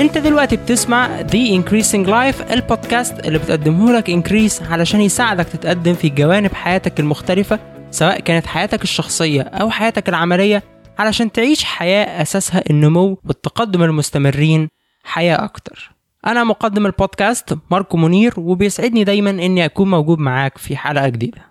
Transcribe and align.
انت 0.00 0.18
دلوقتي 0.18 0.56
بتسمع 0.56 1.22
The 1.22 1.60
Increasing 1.60 2.06
Life 2.06 2.52
البودكاست 2.52 3.26
اللي 3.26 3.38
بتقدمه 3.38 3.92
لك 3.92 4.10
انكريس 4.10 4.62
علشان 4.62 5.00
يساعدك 5.00 5.46
تتقدم 5.46 5.94
في 5.94 6.08
جوانب 6.08 6.54
حياتك 6.54 7.00
المختلفة 7.00 7.58
سواء 7.90 8.20
كانت 8.20 8.46
حياتك 8.46 8.82
الشخصية 8.82 9.42
أو 9.42 9.70
حياتك 9.70 10.08
العملية 10.08 10.62
علشان 10.98 11.32
تعيش 11.32 11.64
حياة 11.64 12.22
أساسها 12.22 12.62
النمو 12.70 13.18
والتقدم 13.24 13.82
المستمرين 13.82 14.68
حياة 15.04 15.44
أكتر. 15.44 15.90
أنا 16.26 16.44
مقدم 16.44 16.86
البودكاست 16.86 17.58
ماركو 17.70 17.96
منير 17.96 18.34
وبيسعدني 18.36 19.04
دايما 19.04 19.30
إني 19.30 19.64
أكون 19.64 19.90
موجود 19.90 20.18
معاك 20.18 20.58
في 20.58 20.76
حلقة 20.76 21.08
جديدة. 21.08 21.49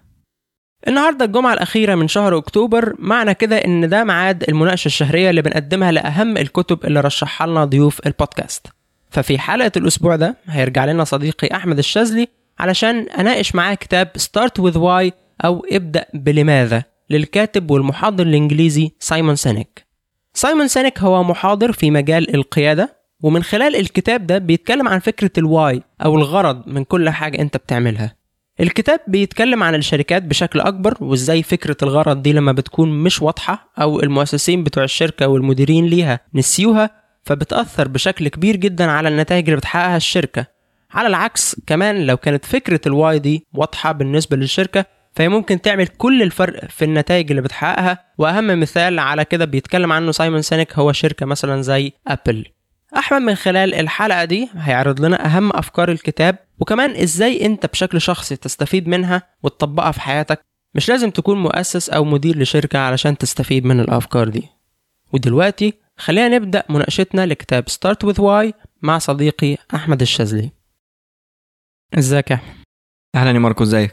النهارده 0.88 1.26
الجمعة 1.26 1.54
الأخيرة 1.54 1.96
من 1.96 2.08
شهر 2.08 2.38
أكتوبر 2.38 2.94
معنى 3.00 3.34
كده 3.34 3.58
إن 3.58 3.90
ده 3.90 4.04
ميعاد 4.04 4.44
المناقشة 4.50 4.86
الشهرية 4.88 5.30
اللي 5.30 5.42
بنقدمها 5.42 5.92
لأهم 5.92 6.38
الكتب 6.38 6.86
اللي 6.86 7.00
رشحها 7.02 7.48
لنا 7.48 7.66
ضيوف 7.66 8.00
البودكاست. 8.08 8.68
ففي 9.12 9.40
حلقة 9.40 9.72
الأسبوع 9.78 10.16
ده 10.16 10.38
هيرجع 10.46 10.86
لنا 10.86 11.04
صديقي 11.04 11.56
أحمد 11.56 11.78
الشاذلي 11.78 12.28
علشان 12.60 13.00
أناقش 13.00 13.56
معاه 13.56 13.74
كتاب 13.74 14.12
Start 14.18 14.62
with 14.64 14.76
Why 14.76 15.12
أو 15.46 15.66
ابدأ 15.72 16.06
بلماذا 16.14 16.84
للكاتب 17.10 17.72
والمحاضر 17.72 18.24
الإنجليزي 18.28 18.92
سايمون 19.00 19.36
سينيك. 19.36 19.86
سايمون 20.34 20.68
سينيك 20.68 21.00
هو 21.00 21.24
محاضر 21.24 21.72
في 21.72 21.92
مجال 21.92 22.36
القيادة 22.36 22.96
ومن 23.24 23.44
خلال 23.44 23.76
الكتاب 23.76 24.28
ده 24.28 24.38
بيتكلم 24.38 24.88
عن 24.88 25.00
فكرة 25.00 25.32
ال 25.38 25.49
Why 25.49 25.82
أو 26.06 26.16
الغرض 26.16 26.68
من 26.68 26.84
كل 26.84 27.10
حاجة 27.10 27.42
أنت 27.42 27.58
بتعملها. 27.58 28.19
الكتاب 28.60 29.00
بيتكلم 29.08 29.64
عن 29.64 29.76
الشركات 29.76 30.24
بشكل 30.24 30.60
أكبر 30.60 30.98
وإزاي 31.02 31.44
فكرة 31.44 31.78
الغرض 31.84 32.22
دي 32.22 32.34
لما 32.34 32.52
بتكون 32.52 33.04
مش 33.04 33.22
واضحة 33.22 33.72
أو 33.82 34.00
المؤسسين 34.00 34.64
بتوع 34.64 34.84
الشركة 34.84 35.28
والمديرين 35.28 35.86
ليها 35.86 36.20
نسيوها 36.34 36.90
فبتأثر 37.24 37.88
بشكل 37.88 38.28
كبير 38.28 38.56
جدا 38.56 38.92
على 38.92 39.10
النتائج 39.10 39.44
اللي 39.46 39.58
بتحققها 39.58 39.98
الشركة. 39.98 40.46
على 40.92 41.08
العكس 41.08 41.56
كمان 41.68 42.06
لو 42.06 42.18
كانت 42.18 42.46
فكرة 42.46 42.82
ال 42.86 42.94
Why 42.94 43.20
دي 43.20 43.46
واضحة 43.54 43.92
بالنسبة 43.92 44.38
للشركة 44.38 44.86
فهي 45.16 45.30
ممكن 45.30 45.62
تعمل 45.62 45.88
كل 45.88 46.22
الفرق 46.22 46.66
في 46.66 46.86
النتائج 46.86 47.30
اللي 47.32 47.42
بتحققها. 47.42 48.06
وأهم 48.18 48.60
مثال 48.60 49.00
على 49.00 49.26
كده 49.26 49.46
بيتكلم 49.46 49.92
عنه 49.92 50.12
سايمون 50.12 50.42
سينيك 50.42 50.74
هو 50.74 50.92
شركة 50.92 51.26
مثلا 51.26 51.62
زي 51.62 51.92
أبل. 52.08 52.46
أحمد 52.98 53.22
من 53.22 53.36
خلال 53.36 53.74
الحلقة 53.76 54.26
دي 54.26 54.50
هيعرض 54.54 55.02
لنا 55.02 55.26
أهم 55.26 55.52
أفكار 55.54 55.92
الكتاب 55.92 56.38
وكمان 56.60 56.96
إزاي 56.96 57.46
أنت 57.46 57.66
بشكل 57.66 58.02
شخصي 58.02 58.36
تستفيد 58.36 58.88
منها 58.88 59.22
وتطبقها 59.44 59.92
في 59.92 60.02
حياتك. 60.02 60.42
مش 60.76 60.90
لازم 60.90 61.10
تكون 61.12 61.38
مؤسس 61.38 61.90
أو 61.90 62.04
مدير 62.04 62.38
لشركة 62.40 62.80
علشان 62.80 63.18
تستفيد 63.18 63.66
من 63.66 63.80
الأفكار 63.80 64.30
دي. 64.30 64.48
ودلوقتي 65.14 65.74
خلينا 65.98 66.38
نبدأ 66.38 66.64
مناقشتنا 66.70 67.26
لكتاب 67.26 67.70
Start 67.70 68.08
with 68.10 68.16
Why 68.18 68.54
مع 68.82 68.98
صديقي 68.98 69.58
أحمد 69.76 70.02
الشاذلي. 70.02 70.52
إزيك 71.98 72.32
يا 72.32 72.36
أحمد؟ 72.36 72.56
أهلا 73.16 73.32
يا 73.32 73.40
ماركو 73.40 73.64
إزيك؟ 73.64 73.92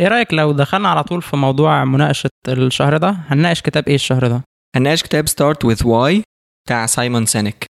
إيه 0.00 0.08
رأيك 0.08 0.34
لو 0.34 0.52
دخلنا 0.52 0.88
على 0.88 1.04
طول 1.04 1.22
في 1.22 1.36
موضوع 1.36 1.84
مناقشة 1.84 2.30
الشهر 2.48 2.96
ده؟ 2.96 3.10
هنناقش 3.10 3.62
كتاب 3.62 3.88
إيه 3.88 3.94
الشهر 3.94 4.26
ده؟ 4.28 4.42
هنناقش 4.76 5.02
كتاب 5.02 5.28
Start 5.28 5.64
with 5.64 5.86
Why 5.86 6.22
بتاع 6.66 6.86
سايمون 6.86 7.26
سينيك 7.26 7.64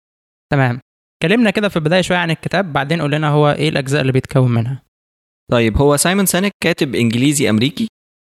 تمام. 0.51 0.79
كلمنا 1.21 1.49
كده 1.49 1.69
في 1.69 1.75
البداية 1.75 2.01
شوية 2.01 2.17
عن 2.17 2.31
الكتاب 2.31 2.73
بعدين 2.73 3.01
قول 3.01 3.11
لنا 3.11 3.29
هو 3.29 3.51
إيه 3.51 3.69
الأجزاء 3.69 4.01
اللي 4.01 4.11
بيتكون 4.11 4.51
منها. 4.51 4.83
طيب 5.51 5.77
هو 5.77 5.97
سايمون 5.97 6.25
سينيك 6.25 6.53
كاتب 6.63 6.95
إنجليزي 6.95 7.49
أمريكي 7.49 7.87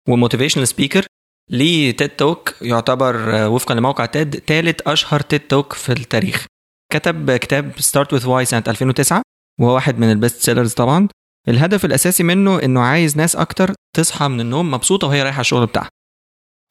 و 0.09 0.14
motivational 0.14 0.68
speaker 0.68 1.06
ليه 1.52 1.92
TED 1.92 2.09
Talk 2.09 2.56
يعتبر 2.62 3.36
آه، 3.36 3.50
وفقا 3.50 3.76
لموقع 3.76 4.06
TED 4.06 4.36
ثالث 4.36 4.88
أشهر 4.88 5.20
TED 5.20 5.40
Talk 5.40 5.74
في 5.74 5.92
التاريخ. 5.92 6.46
كتب 6.94 7.32
كتاب 7.32 7.80
Start 7.80 8.14
with 8.14 8.28
Why 8.28 8.46
سنة 8.46 8.64
2009 8.68 9.22
وهو 9.62 9.76
واحد 9.76 10.00
من 10.00 10.12
ال 10.12 10.18
best 10.18 10.42
sellers 10.42 10.74
طبعا. 10.74 11.08
الهدف 11.48 11.86
الأساسي 11.86 12.24
منه 12.24 12.64
إنه 12.64 12.82
عايز 12.82 13.18
ناس 13.18 13.36
أكتر 13.36 13.74
تصحى 13.96 14.28
من 14.28 14.42
النوم 14.42 14.72
مبسوطة 14.72 15.08
وهي 15.08 15.24
رايحة 15.24 15.42
الشغل 15.42 15.66
بتاعها. 15.66 15.90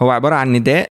هو 0.03 0.11
عبارة 0.11 0.34
عن 0.34 0.53
نداء 0.53 0.89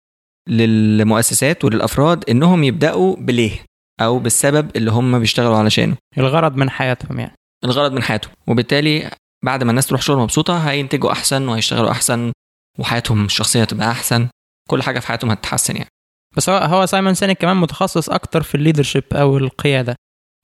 للمؤسسات 0.49 1.65
وللأفراد 1.65 2.31
إنهم 2.31 2.65
يبدأوا 2.65 3.16
بليه. 3.16 3.65
أو 4.00 4.18
بالسبب 4.18 4.76
اللي 4.76 4.90
هم 4.90 5.18
بيشتغلوا 5.18 5.56
علشانه. 5.56 5.96
الغرض 6.18 6.56
من 6.56 6.70
حياتهم 6.70 7.20
يعني. 7.20 7.32
الغرض 7.64 7.92
من 7.92 8.02
حياتهم. 8.02 8.32
وبالتالي 8.46 9.10
بعد 9.44 9.64
ما 9.64 9.70
الناس 9.70 9.86
تروح 9.86 10.02
شغل 10.02 10.18
مبسوطة 10.18 10.70
هينتجوا 10.70 11.12
أحسن 11.12 11.48
وهيشتغلوا 11.48 11.90
أحسن 11.90 12.32
وحياتهم 12.78 13.24
الشخصية 13.24 13.64
تبقى 13.64 13.90
أحسن. 13.90 14.28
كل 14.70 14.82
حاجة 14.82 14.98
في 15.00 15.06
حياتهم 15.06 15.30
هتتحسن 15.30 15.76
يعني. 15.76 15.88
بس 16.36 16.48
هو 16.50 16.56
هو 16.56 16.86
سايمون 16.86 17.14
سينيك 17.14 17.38
كمان 17.38 17.56
متخصص 17.56 18.10
أكتر 18.10 18.42
في 18.42 18.54
ال 18.54 18.59
leadership 18.59 19.04
أو 19.12 19.38
القيادة. 19.38 19.96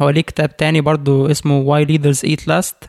هو 0.03 0.11
ليه 0.11 0.21
كتاب 0.21 0.57
تاني 0.57 0.81
برضو 0.81 1.27
اسمه 1.31 1.65
Why 1.65 1.89
Leaders 1.89 2.29
Eat 2.29 2.41
Last 2.45 2.87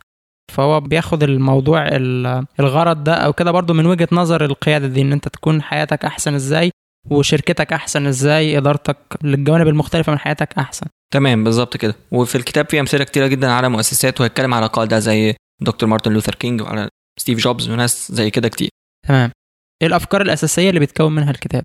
فهو 0.52 0.80
بياخد 0.80 1.24
الموضوع 1.24 1.88
ال- 1.88 2.46
الغرض 2.60 3.04
ده 3.04 3.14
أو 3.14 3.34
كده 3.34 3.52
برضو 3.52 3.74
من 3.74 3.86
وجهة 3.86 4.08
نظر 4.12 4.46
القيادة 4.46 4.88
دي 4.88 5.02
إن 5.02 5.12
أنت 5.12 5.28
تكون 5.28 5.62
حياتك 5.62 6.06
أحسن 6.06 6.34
إزاي 6.34 6.72
وشركتك 7.10 7.74
أحسن 7.74 8.08
إزاي؟ 8.08 8.58
إدارتك 8.58 8.98
للجوانب 9.24 9.68
المختلفة 9.68 10.12
من 10.12 10.20
حياتك 10.20 10.54
أحسن. 10.58 10.86
تمام 11.14 11.44
بالظبط 11.44 11.78
كده. 11.78 11.96
وفي 12.12 12.36
الكتاب 12.36 12.70
في 12.70 12.80
أمثلة 12.80 13.04
كتيرة 13.04 13.28
جدا 13.28 13.52
على 13.52 13.70
مؤسسات 13.70 14.20
وهيتكلم 14.20 14.54
على 14.54 14.68
قاده 14.68 15.00
زي 15.00 15.36
دكتور 15.62 15.90
مارتن 15.90 16.12
لوثر 16.14 16.36
كينج 16.36 16.62
وعلى 16.62 16.90
ستيف 17.20 17.40
جوبز 17.40 17.70
وناس 17.70 18.12
زي 18.12 18.30
كده 18.30 18.50
كتير. 18.50 18.70
تمام. 19.08 19.32
إيه 19.82 19.88
الأفكار 19.88 20.22
الأساسية 20.22 20.70
اللي 20.70 20.80
بيتكون 20.80 21.16
منها 21.16 21.32
الكتاب؟ 21.32 21.64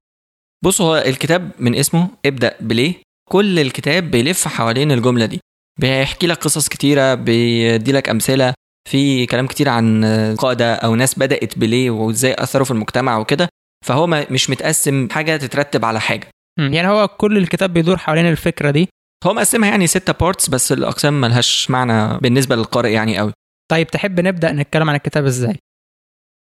بص 0.65 0.81
هو 0.81 0.97
الكتاب 0.97 1.51
من 1.59 1.75
اسمه 1.75 2.09
ابدأ 2.27 2.57
بليه. 2.61 2.95
كل 3.29 3.59
الكتاب 3.59 4.11
بيلف 4.11 4.49
حوالين 4.49 4.93
الجملة 4.93 5.27
دي. 5.27 5.41
بيحكي 5.81 6.27
لك 6.27 6.37
قصص 6.37 6.69
كتيرة 6.69 7.15
بيدي 7.15 7.93
لك 7.93 8.09
أمثلة. 8.09 8.55
في 8.89 9.27
كلام 9.27 9.47
كتير 9.47 9.69
عن 9.69 10.05
قاده 10.39 10.75
أو 10.75 10.95
ناس 10.95 11.19
بدأت 11.19 11.59
بليه 11.59 11.91
وإزاي 11.91 12.35
أثروا 12.35 12.65
في 12.65 12.71
المجتمع 12.71 13.19
وكده. 13.19 13.49
فهو 13.89 14.07
مش 14.07 14.51
متقسم 14.51 15.09
حاجة 15.11 15.37
تترتب 15.37 15.85
على 15.85 16.01
حاجة. 16.01 16.29
يعني 16.59 16.89
هو 16.89 17.09
كل 17.09 17.39
الكتاب 17.39 17.73
بيدور 17.73 17.97
حوالين 17.97 18.29
الفكرة 18.29 18.71
دي. 18.71 18.89
هو 19.27 19.35
مقسمها 19.35 19.71
يعني 19.71 19.87
ستة 19.87 20.13
parts 20.13 20.49
بس 20.49 20.73
الأقسام 20.73 21.21
ملهاش 21.21 21.71
معنى 21.71 22.19
بالنسبة 22.19 22.57
للقارئ 22.57 22.93
يعني 22.93 23.19
قوي. 23.19 23.33
طيب 23.71 23.87
تحب 23.87 24.21
نبدأ 24.21 24.53
نتكلم 24.53 24.91
عن 24.91 24.97
الكتاب 24.97 25.27
إزاي؟ 25.27 25.57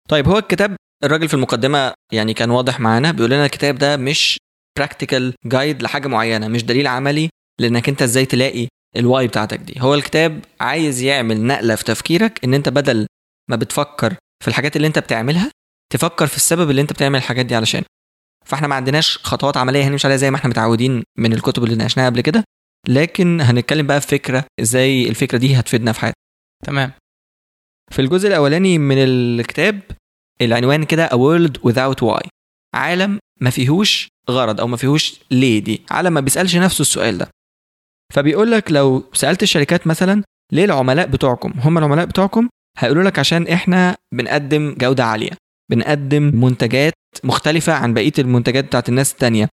طيب 0.08 0.28
هو 0.28 0.38
الكتاب 0.38 0.76
الراجل 1.04 1.28
في 1.28 1.34
المقدمة 1.34 1.92
يعني 2.12 2.34
كان 2.34 2.50
واضح 2.50 2.80
معانا 2.80 3.12
بيقول 3.12 3.30
لنا 3.30 3.44
الكتاب 3.44 3.78
ده 3.78 3.96
مش 3.96 4.38
practical 4.78 5.34
guide 5.44 5.82
لحاجة 5.82 6.08
معينة 6.08 6.48
مش 6.48 6.64
دليل 6.64 6.86
عملي 6.86 7.28
لإنك 7.60 7.88
أنت 7.88 8.02
إزاي 8.02 8.26
تلاقي 8.26 8.68
ال 8.97 9.04
why 9.04 9.26
بتاعتك 9.26 9.58
دي. 9.58 9.74
هو 9.80 9.94
الكتاب 9.94 10.44
عايز 10.60 11.02
يعمل 11.02 11.46
نقلة 11.46 11.74
في 11.74 11.84
تفكيرك 11.84 12.44
إن 12.44 12.54
أنت 12.54 12.68
بدل 12.68 13.06
ما 13.50 13.56
بتفكر 13.56 14.14
في 14.42 14.48
الحاجات 14.48 14.76
اللي 14.76 14.86
أنت 14.86 14.98
بتعملها 14.98 15.50
تفكر 15.92 16.26
في 16.26 16.36
السبب 16.36 16.70
اللي 16.70 16.82
انت 16.82 16.92
بتعمل 16.92 17.19
الحاجات 17.19 17.47
دي 17.47 17.54
علشان. 17.54 17.82
فاحنا 18.44 18.69
ما 18.69 18.74
عندناش 18.74 19.19
خطوات 19.19 19.56
عملية 19.56 19.88
هنمشي 19.88 20.06
عليها 20.06 20.16
زي 20.16 20.30
ما 20.30 20.36
إحنا 20.36 20.50
متعودين 20.50 21.02
من 21.19 21.32
الكتب 21.32 21.64
اللي 21.64 21.76
ناقشناها 21.76 22.06
قبل 22.06 22.20
كده. 22.20 22.44
لكن 22.88 23.41
هنتكلم 23.41 23.86
بقى 23.86 24.00
في 24.00 24.06
فكرة 24.08 24.44
إزاي 24.60 25.08
الفكرة 25.08 25.38
دي 25.38 25.60
هتفيدنا 25.60 25.92
في 25.92 26.00
حياتنا. 26.00 26.20
تمام. 26.64 26.92
في 27.92 28.02
الجزء 28.02 28.28
الأولاني 28.28 28.78
من 28.78 28.97
الكتاب 28.98 29.80
العنوان 30.41 30.84
كده 30.84 31.08
A 31.08 31.12
World 31.12 31.70
Without 31.70 32.04
Why. 32.08 32.28
عالم 32.74 33.18
ما 33.41 33.50
فيهوش 33.50 34.09
غرض 34.30 34.60
أو 34.60 34.66
ما 34.66 34.77
فيهوش 34.77 35.21
ليه 35.30 35.59
دي. 35.59 35.83
عالم 35.91 36.12
ما 36.12 36.21
بيسألش 36.21 36.56
نفسه 36.56 36.83
السؤال 36.83 37.18
ده. 37.18 37.30
فبيقول 38.15 38.50
لك 38.50 38.72
لو 38.72 39.04
سألت 39.12 39.42
الشركات 39.42 39.86
مثلا 39.86 40.22
ليه 40.53 40.65
العملاء 40.65 41.06
بتوعكم؟ 41.06 41.53
هم 41.56 41.78
العملاء 41.78 42.04
بتوعكم 42.06 42.48
هيقولوا 42.78 43.03
لك 43.03 43.18
عشان 43.18 43.48
إحنا 43.48 43.97
بنقدم 44.15 44.74
جودة 44.78 45.04
عالية. 45.04 45.30
بنقدم 45.71 46.22
منتجات 46.34 46.92
مختلفة 47.24 47.72
عن 47.72 47.95
بقية 47.95 48.13
المنتجات 48.18 48.65
بتاعت 48.65 48.89
الناس 48.89 49.13
التانية. 49.13 49.48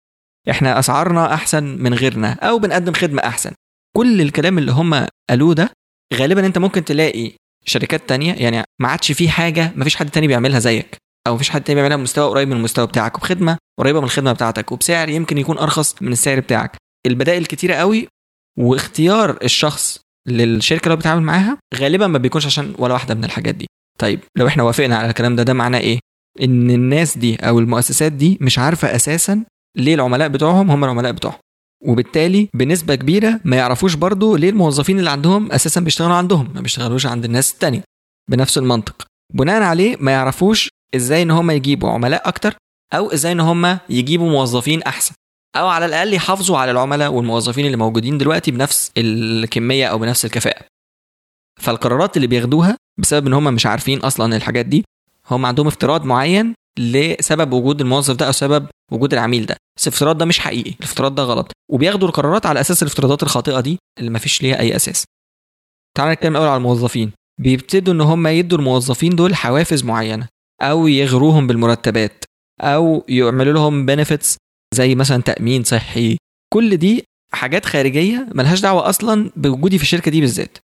إحنا 0.50 0.78
أسعارنا 0.78 1.34
أحسن 1.34 1.64
من 1.64 1.94
غيرنا 1.94 2.32
أو 2.32 2.58
بنقدم 2.58 2.92
خدمة 2.92 3.22
أحسن. 3.22 3.52
كل 3.96 4.20
الكلام 4.20 4.58
اللي 4.58 4.72
هم 4.72 5.06
قالوه 5.30 5.54
ده 5.54 5.70
غالبا 6.14 6.46
أنت 6.46 6.58
ممكن 6.58 6.84
تلاقي 6.84 7.32
شركات 7.66 8.08
تانية 8.08 8.34
يعني 8.34 8.64
ما 8.80 8.88
عادش 8.88 9.12
في 9.12 9.28
حاجة 9.28 9.72
ما 9.76 9.84
فيش 9.84 9.96
حد 9.96 10.10
تاني 10.10 10.26
بيعملها 10.26 10.58
زيك. 10.58 10.96
أو 11.26 11.34
مفيش 11.34 11.50
حد 11.50 11.62
تاني 11.62 11.74
بيعملها 11.74 11.96
بمستوى 11.96 12.28
قريب 12.28 12.48
من 12.48 12.56
المستوى 12.56 12.86
بتاعك 12.86 13.16
وبخدمة 13.16 13.58
قريبة 13.78 13.98
من 13.98 14.04
الخدمة 14.04 14.32
بتاعتك 14.32 14.72
وبسعر 14.72 15.08
يمكن 15.08 15.38
يكون 15.38 15.58
أرخص 15.58 16.02
من 16.02 16.12
السعر 16.12 16.40
بتاعك. 16.40 16.76
البدائل 17.06 17.46
كتيرة 17.46 17.74
قوي 17.74 18.08
واختيار 18.58 19.38
الشخص 19.42 20.00
للشركة 20.28 20.84
اللي 20.84 20.96
بيتعامل 20.96 21.22
معاها 21.22 21.58
غالبا 21.74 22.06
ما 22.06 22.18
بيكونش 22.18 22.46
عشان 22.46 22.74
ولا 22.78 22.92
واحدة 22.92 23.14
من 23.14 23.24
الحاجات 23.24 23.54
دي. 23.54 23.66
طيب 23.98 24.20
لو 24.36 24.46
إحنا 24.48 24.62
وافقنا 24.62 24.96
على 24.96 25.08
الكلام 25.08 25.36
ده 25.36 25.42
ده 25.42 25.52
معناه 25.52 25.78
إيه؟ 25.78 25.98
إن 26.42 26.70
الناس 26.70 27.18
دي 27.18 27.36
أو 27.36 27.58
المؤسسات 27.58 28.12
دي 28.12 28.38
مش 28.40 28.58
عارفة 28.58 28.94
أساسا 28.94 29.44
ليه 29.76 29.94
العملاء 29.94 30.28
بتوعهم 30.28 30.70
هم 30.70 30.84
العملاء 30.84 31.12
بتوعهم. 31.12 31.38
وبالتالي 31.84 32.48
بنسبة 32.54 32.94
كبيرة 32.94 33.40
ما 33.44 33.56
يعرفوش 33.56 33.94
برضو 33.94 34.36
ليه 34.36 34.50
الموظفين 34.50 34.98
اللي 34.98 35.10
عندهم 35.10 35.52
أساسا 35.52 35.80
بيشتغلوا 35.80 36.14
عندهم 36.14 36.52
ما 36.54 36.60
بيشتغلوش 36.60 37.06
عند 37.06 37.24
الناس 37.24 37.52
التانية 37.52 37.82
بنفس 38.30 38.58
المنطق. 38.58 39.06
بناء 39.34 39.62
عليه 39.62 39.96
ما 40.00 40.12
يعرفوش 40.12 40.68
إزاي 40.94 41.22
إن 41.22 41.30
هم 41.30 41.50
يجيبوا 41.50 41.90
عملاء 41.90 42.28
أكتر 42.28 42.54
أو 42.94 43.12
إزاي 43.12 43.32
إن 43.32 43.40
هم 43.40 43.78
يجيبوا 43.88 44.30
موظفين 44.30 44.82
أحسن 44.82 45.14
أو 45.56 45.66
على 45.68 45.86
الأقل 45.86 46.14
يحافظوا 46.14 46.58
على 46.58 46.70
العملاء 46.70 47.12
والموظفين 47.12 47.66
اللي 47.66 47.76
موجودين 47.76 48.18
دلوقتي 48.18 48.50
بنفس 48.50 48.92
الكمية 48.96 49.86
أو 49.86 49.98
بنفس 49.98 50.24
الكفاءة. 50.24 50.64
فالقرارات 51.60 52.16
اللي 52.16 52.26
بياخدوها 52.26 52.76
بسبب 53.00 53.26
إن 53.26 53.32
هم 53.32 53.54
مش 53.54 53.66
عارفين 53.66 53.98
أصلا 53.98 54.36
الحاجات 54.36 54.66
دي 54.66 54.84
هم 55.30 55.46
عندهم 55.46 55.66
افتراض 55.66 56.04
معين 56.04 56.54
لسبب 56.78 57.52
وجود 57.52 57.80
الموظف 57.80 58.16
ده 58.16 58.26
أو 58.26 58.32
سبب 58.32 58.66
وجود 58.92 59.12
العميل 59.12 59.46
ده. 59.46 59.56
بس 59.78 59.88
الافتراض 59.88 60.18
ده 60.18 60.24
مش 60.24 60.38
حقيقي 60.38 60.70
الافتراض 60.70 61.14
ده 61.14 61.22
غلط. 61.22 61.52
وبياخدوا 61.72 62.08
القرارات 62.08 62.46
على 62.46 62.60
أساس 62.60 62.82
الافتراضات 62.82 63.22
الخاطئة 63.22 63.60
دي 63.60 63.78
اللي 63.98 64.10
ما 64.10 64.18
فيش 64.18 64.42
ليها 64.42 64.60
أي 64.60 64.76
أساس. 64.76 65.04
تعال 65.96 66.12
نتكلم 66.12 66.32
الأول 66.32 66.48
على 66.48 66.56
الموظفين. 66.56 67.12
بيبتدوا 67.40 67.94
إن 67.94 68.00
هم 68.00 68.26
يدوا 68.26 68.58
الموظفين 68.58 69.16
دول 69.16 69.34
حوافز 69.34 69.84
معينة 69.84 70.28
أو 70.62 70.86
يغروهم 70.86 71.46
بالمرتبات 71.46 72.24
أو 72.60 73.04
يعملوا 73.08 73.52
لهم 73.52 73.86
بنفيتس 73.86 74.36
زي 74.74 74.94
مثلا 74.94 75.22
تأمين 75.22 75.64
صحي. 75.64 76.16
كل 76.54 76.76
دي 76.76 77.04
حاجات 77.32 77.66
خارجية 77.66 78.28
ملهاش 78.34 78.60
دعوة 78.60 78.88
أصلا 78.88 79.30
بوجودي 79.36 79.78
في 79.78 79.84
الشركة 79.84 80.10
دي 80.10 80.20
بالذات. 80.20 80.58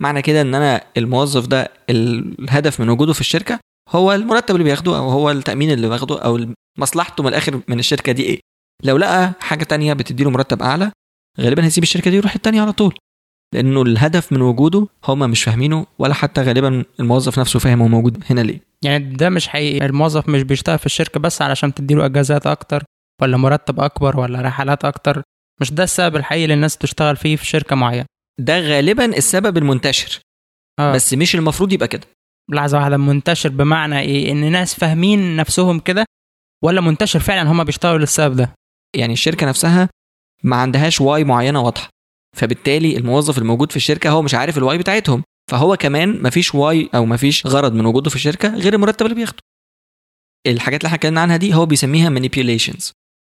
معنى 0.00 0.22
كده 0.22 0.40
إن 0.40 0.54
أنا 0.54 0.84
الموظف 0.96 1.46
ده 1.46 1.72
الهدف 1.90 2.80
من 2.80 2.88
وجوده 2.88 3.12
في 3.12 3.20
الشركة 3.20 3.58
هو 3.90 4.12
المرتب 4.12 4.54
اللي 4.54 4.64
بياخده 4.64 4.96
أو 4.98 5.08
هو 5.10 5.30
التأمين 5.30 5.70
اللي 5.70 5.88
بياخده 5.88 6.22
أو 6.24 6.40
مصلحته 6.78 7.22
من 7.22 7.28
الآخر 7.28 7.60
من 7.68 7.78
الشركة 7.78 8.12
دي 8.12 8.22
إيه. 8.22 8.40
لو 8.84 8.96
لقى 8.96 9.32
حاجة 9.40 9.64
تانية 9.64 9.92
بتديله 9.92 10.30
مرتب 10.30 10.62
أعلى 10.62 10.92
غالبا 11.40 11.64
هيسيب 11.64 11.82
الشركة 11.82 12.10
دي 12.10 12.16
ويروح 12.16 12.34
التانية 12.34 12.62
على 12.62 12.72
طول. 12.72 12.94
لأنه 13.54 13.82
الهدف 13.82 14.32
من 14.32 14.40
وجوده 14.42 14.86
هم 15.04 15.18
مش 15.30 15.42
فاهمينه 15.44 15.86
ولا 15.98 16.14
حتى 16.14 16.42
غالبا 16.42 16.84
الموظف 17.00 17.38
نفسه 17.38 17.58
فاهم 17.58 17.82
هو 17.82 17.88
موجود 17.88 18.24
هنا 18.30 18.40
ليه. 18.40 18.60
يعني 18.84 19.14
ده 19.14 19.30
مش 19.30 19.48
حقيقي. 19.48 19.86
الموظف 19.86 20.28
مش 20.28 20.42
بيشتغل 20.42 20.78
في 20.78 20.86
الشركة 20.86 21.20
بس 21.20 21.42
علشان 21.42 21.74
تديله 21.74 22.06
إجازات 22.06 22.46
أكتر 22.46 22.84
ولا 23.22 23.36
مرتب 23.36 23.80
أكبر 23.80 24.20
ولا 24.20 24.40
رحلات 24.40 24.84
أكتر. 24.84 25.22
مش 25.60 25.72
ده 25.72 25.84
السبب 25.84 26.16
الحقيقي 26.16 26.44
اللي 26.44 26.54
الناس 26.54 26.76
تشتغل 26.78 27.16
فيه 27.16 27.36
في 27.36 27.46
شركة 27.46 27.76
معينة. 27.76 28.06
ده 28.40 28.58
غالبا 28.60 29.04
السبب 29.04 29.58
المنتشر. 29.58 30.20
آه. 30.78 30.94
بس 30.94 31.14
مش 31.14 31.34
المفروض 31.34 31.72
يبقى 31.72 31.88
كده. 31.88 32.06
لحظة 32.50 32.78
واحدة 32.78 32.96
منتشر 32.96 33.48
بمعنى 33.48 34.00
إيه؟ 34.00 34.32
إن 34.32 34.52
ناس 34.52 34.74
فاهمين 34.74 35.36
نفسهم 35.36 35.80
كده 35.80 36.04
ولا 36.64 36.80
منتشر 36.80 37.20
فعلا 37.20 37.50
هم 37.50 37.64
بيشتغلوا 37.64 37.98
للسبب 37.98 38.36
ده؟ 38.36 38.54
يعني 38.96 39.12
الشركة 39.12 39.46
نفسها 39.46 39.88
ما 40.42 40.56
عندهاش 40.56 41.00
why 41.00 41.24
معينة 41.24 41.60
واضحة. 41.60 41.88
فبالتالي 42.36 42.96
الموظف 42.96 43.38
الموجود 43.38 43.70
في 43.70 43.76
الشركة 43.76 44.10
هو 44.10 44.22
مش 44.22 44.34
عارف 44.34 44.58
ال 44.58 44.63
why 44.63 44.78
بتاعتهم. 44.78 45.22
فهو 45.50 45.76
كمان 45.76 46.22
مفيش 46.22 46.54
واي 46.54 46.90
أو 46.94 47.06
مفيش 47.06 47.46
غرض 47.46 47.72
من 47.72 47.86
وجوده 47.86 48.10
في 48.10 48.16
الشركة 48.16 48.54
غير 48.54 48.74
المرتب 48.74 49.06
اللي 49.06 49.14
بياخده. 49.16 49.38
الحاجات 50.46 50.80
اللي 50.80 50.86
إحنا 50.86 50.96
اتكلمنا 50.96 51.20
عنها 51.20 51.36
دي 51.36 51.54
هو 51.54 51.66
بيسميها 51.66 52.10
manipulations. 52.10 52.90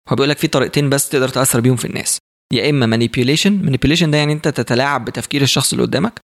هو 0.09 0.15
بيقول 0.15 0.29
لك 0.29 0.37
في 0.37 0.47
طريقتين 0.47 0.89
بس 0.89 1.09
تقدر 1.09 1.29
تأثر 1.29 1.59
بيهم 1.59 1.75
في 1.75 1.85
الناس. 1.85 2.19
يا 2.53 2.69
إما 2.69 2.97
manipulation. 2.97 3.69
Manipulation 3.69 4.03
ده 4.05 4.17
يعني 4.17 4.33
أنت 4.33 4.47
تتلاعب 4.47 5.05
بتفكير 5.05 5.41
الشخص 5.41 5.71
اللي 5.73 5.85
قدامك 5.85 6.19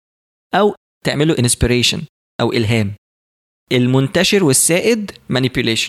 أو 0.54 0.74
تعمله 1.04 1.34
inspiration 1.34 1.98
أو 2.40 2.52
إلهام. 2.52 2.94
المنتشر 3.72 4.44
والسائد 4.44 5.10
manipulation. 5.32 5.88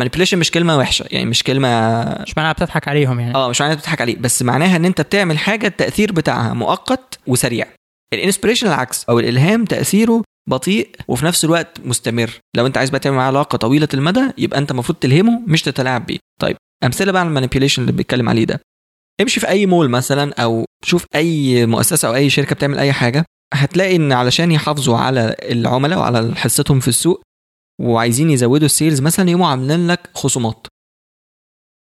Manipulation 0.00 0.34
مش 0.34 0.50
كلمة 0.50 0.76
وحشة 0.78 1.06
يعني 1.10 1.26
مش 1.26 1.42
كلمة 1.42 2.02
مش 2.22 2.36
معناها 2.36 2.52
بتضحك 2.52 2.88
عليهم 2.88 3.20
يعني. 3.20 3.34
آه 3.34 3.48
مش 3.48 3.60
معناها 3.60 3.76
بتضحك 3.76 4.00
عليه 4.00 4.16
بس 4.16 4.42
معناها 4.42 4.76
إن 4.76 4.84
أنت 4.84 5.00
بتعمل 5.00 5.38
حاجة 5.38 5.66
التأثير 5.66 6.12
بتاعها 6.12 6.54
مؤقت 6.54 7.18
وسريع. 7.26 7.66
ال 8.14 8.18
inspiration 8.18 8.66
العكس 8.66 9.04
أو 9.08 9.18
الإلهام 9.18 9.64
تأثيره 9.64 10.22
بطيء 10.48 10.90
وفي 11.08 11.24
نفس 11.24 11.44
الوقت 11.44 11.80
مستمر. 11.84 12.30
لو 12.56 12.66
أنت 12.66 12.78
عايز 12.78 12.90
بقى 12.90 13.00
تعمل 13.00 13.16
معاه 13.16 13.26
علاقة 13.26 13.56
طويلة 13.56 13.88
المدى 13.94 14.30
يبقى 14.38 14.58
أنت 14.58 14.70
المفروض 14.70 14.98
تلهمه 14.98 15.40
مش 15.46 15.62
تتلاعب 15.62 16.06
بيه. 16.06 16.18
طيب 16.40 16.56
أمثلة 16.84 17.12
بقى 17.12 17.20
على 17.20 17.28
ال 17.28 17.32
manipulation 17.32 17.82
اللي 17.82 17.92
بيتكلم 17.92 18.28
عليه 18.28 18.44
ده. 18.44 18.60
امشي 19.20 19.40
في 19.40 19.48
أي 19.48 19.66
مول 19.66 19.88
مثلا 19.90 20.34
أو 20.34 20.64
شوف 20.84 21.04
أي 21.14 21.66
مؤسسة 21.66 22.08
أو 22.08 22.14
أي 22.14 22.30
شركة 22.30 22.54
بتعمل 22.54 22.78
أي 22.78 22.92
حاجة 22.92 23.24
هتلاقي 23.54 23.96
إن 23.96 24.12
علشان 24.12 24.52
يحافظوا 24.52 24.98
على 24.98 25.36
العملاء 25.42 25.98
وعلى 25.98 26.34
حصتهم 26.36 26.80
في 26.80 26.88
السوق 26.88 27.22
وعايزين 27.80 28.30
يزودوا 28.30 28.66
ال 28.66 28.72
sales 28.72 29.00
مثلا 29.00 29.30
يقوموا 29.30 29.46
عاملين 29.46 29.86
لك 29.86 30.10
خصومات 30.14 30.66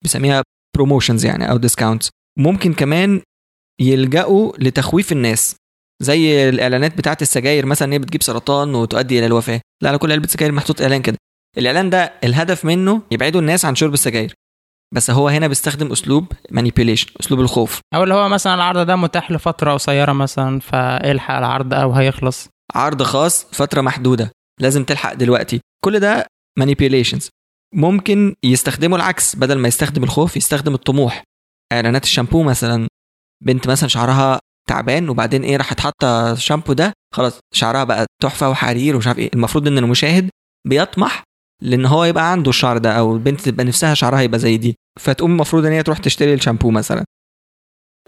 بيسميها 0.05 0.43
promotions 0.77 1.25
يعني 1.25 1.51
أو 1.51 1.57
discounts 1.57 2.11
ممكن 2.39 2.75
كمان 2.75 3.21
يلجأوا 3.81 4.53
لتخويف 4.59 5.13
الناس 5.13 5.57
زي 6.03 6.49
الإعلانات 6.49 6.99
بتاعت 6.99 7.23
السجاير 7.23 7.67
مثلا 7.67 7.93
هي 7.93 7.99
بتجيب 7.99 8.23
سرطان 8.23 8.75
وتؤدي 8.75 9.19
إلى 9.19 9.27
الوفاة. 9.27 9.61
لا 9.83 9.89
على 9.89 9.99
كل 9.99 10.13
علبة 10.13 10.29
سجاير 10.29 10.53
محطوط 10.53 10.81
إعلان 10.81 11.03
كده. 11.03 11.17
الإعلان 11.59 11.91
ده 11.91 12.13
الهدف 12.25 12.65
منه 12.65 13.03
يبعدوا 13.11 13.41
الناس 13.41 13.65
عن 13.65 13.75
شرب 13.75 13.95
السجاير. 13.95 14.35
بس 14.95 15.11
هو 15.11 15.29
هنا 15.29 15.47
بيستخدم 15.47 15.93
أسلوب 15.93 16.33
manipulation 16.51 17.07
أسلوب 17.21 17.41
الخوف. 17.41 17.81
أو 17.95 18.03
اللي 18.03 18.15
هو 18.15 18.29
مثلا 18.29 18.55
العرض 18.55 18.87
ده 18.87 18.97
متاح 18.97 19.31
لفترة 19.31 19.73
قصيرة 19.73 20.13
مثلا 20.13 20.61
فالحق 20.61 21.35
العرض 21.35 21.75
أو 21.75 21.93
هيخلص. 21.93 22.49
عرض 22.75 23.03
خاص 23.03 23.45
فترة 23.53 23.81
محدودة 23.81 24.31
لازم 24.61 24.85
تلحق 24.85 25.15
دلوقتي. 25.15 25.61
كل 25.85 26.01
ده 26.01 26.27
manipulations 26.59 27.29
ممكن 27.75 28.35
يستخدموا 28.45 28.97
العكس 28.97 29.37
بدل 29.37 29.59
ما 29.59 29.69
يستخدم 29.69 30.05
الخوف 30.05 30.37
يستخدم 30.37 30.75
الطموح. 30.75 31.23
إعلانات 31.73 32.05
الشامبو 32.05 32.43
مثلا 32.43 32.89
بنت 33.45 33.69
مثلا 33.69 33.89
شعرها 33.89 34.39
تعبان 34.69 35.09
وبعدين 35.09 35.43
إيه 35.43 35.57
راحت 35.57 35.81
حاطة 35.81 36.33
الشامبو 36.33 36.73
ده 36.73 36.93
خلاص 37.15 37.41
شعرها 37.55 37.85
بقى 37.85 38.07
تحفة 38.23 38.51
وحرير 38.51 38.95
ومش 38.97 39.07
عارف 39.07 39.19
إيه. 39.19 39.31
المفروض 39.35 39.67
إن 39.67 39.79
المشاهد 39.79 40.31
بيطمح 40.69 41.23
لأن 41.63 41.87
هو 41.87 42.05
يبقى 42.05 42.33
عنده 42.33 42.51
الشعر 42.51 42.79
ده 42.79 42.93
أو 42.93 43.15
البنت 43.15 43.41
تبقى 43.41 43.65
نفسها 43.65 43.95
شعرها 43.95 44.21
يبقى 44.21 44.39
زي 44.39 44.57
دي 44.57 44.75
فتقوم 45.01 45.31
المفروض 45.33 45.67
ان 45.67 45.73
هي 45.73 45.83
تروح 45.83 45.99
تشتري 45.99 46.35
الشامبو 46.35 46.71
مثلا. 46.71 47.05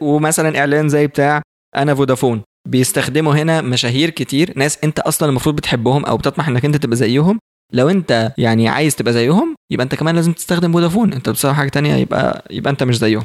ومثلا 0.00 0.58
اعلان 0.58 0.88
زي 0.88 1.06
بتاع 1.06 1.42
أنا 1.76 1.94
فودافون 1.94 2.42
بيستخدموا 2.68 3.34
هنا 3.34 3.60
مشاهير 3.60 4.10
كتير 4.10 4.58
ناس 4.58 4.78
انت 4.84 4.98
أصلا 5.00 5.28
المفروض 5.28 5.56
بتحبهم 5.56 6.04
أو 6.04 6.16
بتطمح 6.16 6.48
انك 6.48 6.64
انت 6.64 6.76
تبقى 6.76 6.96
زيهم. 6.96 7.38
لو 7.72 7.88
انت 7.88 8.34
يعني 8.38 8.68
عايز 8.68 8.96
تبقى 8.96 9.12
زيهم 9.12 9.54
يبقى 9.72 9.84
انت 9.84 9.94
كمان 9.94 10.14
لازم 10.14 10.32
تستخدم 10.32 10.72
فودافون. 10.72 11.12
انت 11.12 11.28
بتسوي 11.28 11.54
حاجة 11.54 11.68
تانية 11.68 11.94
يبقى 11.94 12.44
يبقى 12.50 12.70
انت 12.70 12.82
مش 12.82 12.98
زيهم. 12.98 13.24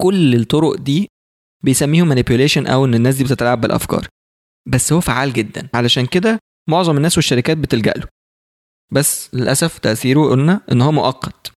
كل 0.00 0.34
الطرق 0.34 0.74
دي 0.74 1.08
بيسميهم 1.64 2.08
مانيبيوليشن 2.08 2.66
أو 2.66 2.84
إن 2.84 2.94
الناس 2.94 3.16
دي 3.16 3.24
بتتلاعب 3.24 3.60
بالأفكار. 3.60 4.08
بس 4.68 4.92
هو 4.92 5.00
فعال 5.00 5.32
جدا. 5.32 5.68
علشان 5.74 6.06
كده 6.06 6.38
معظم 6.70 6.96
الناس 6.96 7.16
والشركات 7.18 7.56
بتلجأ 7.56 7.92
له. 7.96 8.13
بس 8.92 9.34
للأسف 9.34 9.78
تأثيره 9.78 10.30
قلنا 10.30 10.60
إن 10.72 10.82
هو 10.82 10.92
مؤقت. 10.92 11.52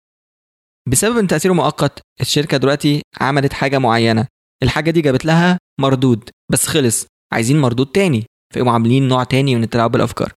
بسبب 0.88 1.18
إن 1.18 1.28
تأثيره 1.28 1.54
مؤقت 1.54 2.02
الشركة 2.22 2.58
دلوقتي 2.58 3.02
عملت 3.22 3.54
حاجة 3.54 3.78
معينة. 3.78 4.28
الحاجة 4.64 4.92
دي 4.92 5.02
جابت 5.02 5.26
لها 5.26 5.58
مردود 5.80 6.30
بس 6.52 6.68
خلص. 6.68 7.06
عايزين 7.34 7.62
مردود 7.62 7.88
تاني 7.88 8.26
فيقوموا 8.54 8.74
عاملين 8.74 9.08
نوع 9.08 9.24
تاني 9.24 9.56
من 9.56 9.64
التلاعب 9.64 9.92
بالأفكار. 9.92 10.34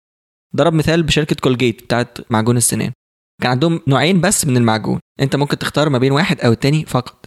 ضرب 0.57 0.73
مثال 0.73 1.03
بشركة 1.03 1.37
كولجيت 1.37 1.83
بتاعت 1.83 2.19
معجون 2.31 2.57
السنان. 2.57 2.93
كان 3.43 3.51
عندهم 3.51 3.81
نوعين 3.87 4.21
بس 4.21 4.47
من 4.47 4.57
المعجون. 4.57 5.01
أنت 5.21 5.37
ممكن 5.37 5.59
تختار 5.59 5.89
ما 5.89 5.99
بين 5.99 6.13
واحد 6.13 6.41
أو 6.41 6.53
التاني 6.53 6.87
فقط. 6.87 7.27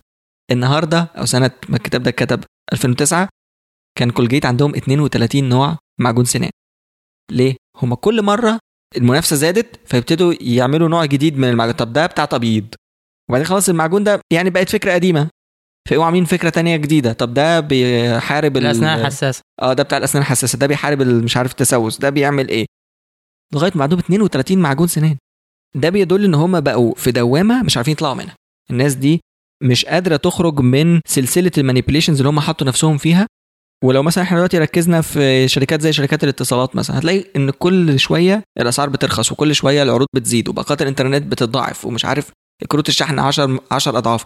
النهارده 0.52 1.00
أو 1.18 1.26
سنة 1.26 1.52
ما 1.70 1.78
الكتاب 1.78 2.04
ده 2.04 2.10
اتكتب 2.10 2.44
2009 2.74 3.30
كان 3.98 4.12
كولجيت 4.12 4.46
عندهم 4.46 4.76
32 4.76 5.50
نوع 5.50 5.78
معجون 6.00 6.26
سنان. 6.26 6.52
ليه؟ 7.32 7.56
هما 7.76 7.96
كل 7.96 8.22
مرة 8.22 8.60
المنافسة 8.98 9.36
زادت 9.36 9.80
فيبتدوا 9.86 10.34
يعملوا 10.42 10.88
نوع 10.88 11.06
جديد 11.06 11.38
من 11.38 11.50
المعجون. 11.50 11.74
طب 11.76 11.94
ده 11.94 12.06
بتاع 12.06 12.26
تبييض. 12.26 12.66
وبعدين 13.30 13.48
خلاص 13.48 13.70
المعجون 13.70 14.04
ده 14.04 14.20
يعني 14.34 14.50
بقت 14.50 14.70
فكرة 14.70 14.94
قديمة. 14.94 15.28
فيقوموا 15.90 16.06
عاملين 16.06 16.26
فكرة 16.26 16.50
تانية 16.50 16.76
جديدة. 16.78 17.14
طب 17.14 17.34
ده 17.34 17.60
بيحارب 17.60 18.58
ال- 18.58 18.66
الأسنان 18.66 19.00
الحساسة. 19.00 19.42
آه 19.62 19.74
ده 19.74 19.84
بتاع 19.84 19.98
الأسنان 19.98 20.22
الحساسة. 20.24 20.58
ده 20.58 20.68
بيحارب 20.68 21.02
مش 21.02 21.38
عارف 21.38 21.52
التسوس. 21.52 21.98
ده 21.98 22.10
بيعمل 22.10 22.50
إيه؟ 22.50 22.66
لغاية 23.54 23.72
ما 23.76 23.84
عندهم 23.84 24.00
32 24.00 24.60
معجون 24.60 24.88
سنان. 24.88 25.18
ده 25.76 25.90
بيدل 25.90 26.26
إن 26.26 26.34
هم 26.34 26.60
بقوا 26.62 26.96
في 26.96 27.12
دوامة 27.12 27.64
مش 27.64 27.78
عارفين 27.78 27.92
يطلعوا 27.92 28.14
منها. 28.14 28.36
الناس 28.72 28.94
دي 28.96 29.20
مش 29.64 29.86
قادرة 29.86 30.16
تخرج 30.16 30.60
من 30.60 31.00
سلسلة 31.08 31.52
المانيبيوليشنز 31.58 32.18
اللي 32.18 32.30
هم 32.30 32.40
حطوا 32.40 32.68
نفسهم 32.68 32.98
فيها. 32.98 33.28
ولو 33.84 34.04
مثلا 34.04 34.24
إحنا 34.24 34.38
دلوقتي 34.38 34.58
ركزنا 34.60 35.02
في 35.02 35.48
شركات 35.48 35.82
زي 35.82 35.94
شركات 35.94 36.24
الاتصالات 36.24 36.76
مثلا 36.76 37.00
هتلاقي 37.00 37.26
إن 37.36 37.50
كل 37.52 38.00
شوية 38.00 38.44
الأسعار 38.60 38.90
بترخص 38.90 39.32
وكل 39.32 39.56
شوية 39.56 39.84
العروض 39.84 40.08
بتزيد 40.16 40.50
وباقات 40.50 40.82
الإنترنت 40.82 41.24
بتتضاعف 41.24 41.86
ومش 41.86 42.06
عارف 42.06 42.32
كروت 42.68 42.90
الشحن 42.90 43.20
10 43.20 43.60
10 43.72 43.98
أضعاف. 43.98 44.26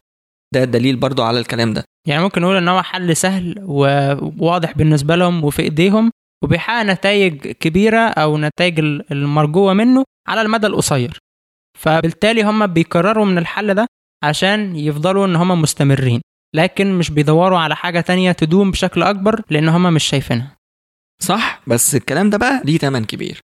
ده 0.54 0.64
دليل 0.64 0.96
برضو 0.96 1.24
على 1.24 1.40
الكلام 1.40 1.74
ده. 1.74 1.84
يعني 2.08 2.24
ممكن 2.24 2.42
نقول 2.42 2.58
إن 2.58 2.68
هو 2.68 2.82
حل 2.82 3.16
سهل 3.16 3.56
وواضح 3.62 4.72
بالنسبة 4.72 5.16
لهم 5.16 5.44
وفي 5.44 5.62
إيديهم 5.62 6.12
وبيحقق 6.44 6.84
نتائج 6.84 7.48
كبيرة 7.52 8.00
أو 8.00 8.38
نتائج 8.38 8.80
المرجوة 9.12 9.74
منه 9.74 10.04
على 10.28 10.42
المدى 10.42 10.68
القصير. 10.68 11.18
فبالتالي 11.80 12.44
هم 12.44 12.68
بيكرروا 12.68 13.26
من 13.26 13.38
الحل 13.38 13.74
ده 13.74 13.88
عشان 14.24 14.76
يفضلوا 14.76 15.26
إن 15.26 15.36
هم 15.36 15.62
مستمرين. 15.62 16.22
لكن 16.56 16.98
مش 16.98 17.10
بيدوروا 17.12 17.60
على 17.60 17.76
حاجة 17.76 18.02
تانية 18.02 18.32
تدوم 18.32 18.72
بشكل 18.72 19.04
أكبر 19.04 19.42
لأن 19.50 19.70
هم 19.70 19.94
مش 19.94 20.04
شايفينها. 20.04 20.56
صح؟ 21.24 21.62
بس 21.68 21.96
الكلام 21.96 22.30
ده 22.30 22.38
بقى 22.38 22.62
ليه 22.66 22.78
ثمن 22.78 23.06
كبير. 23.06 23.40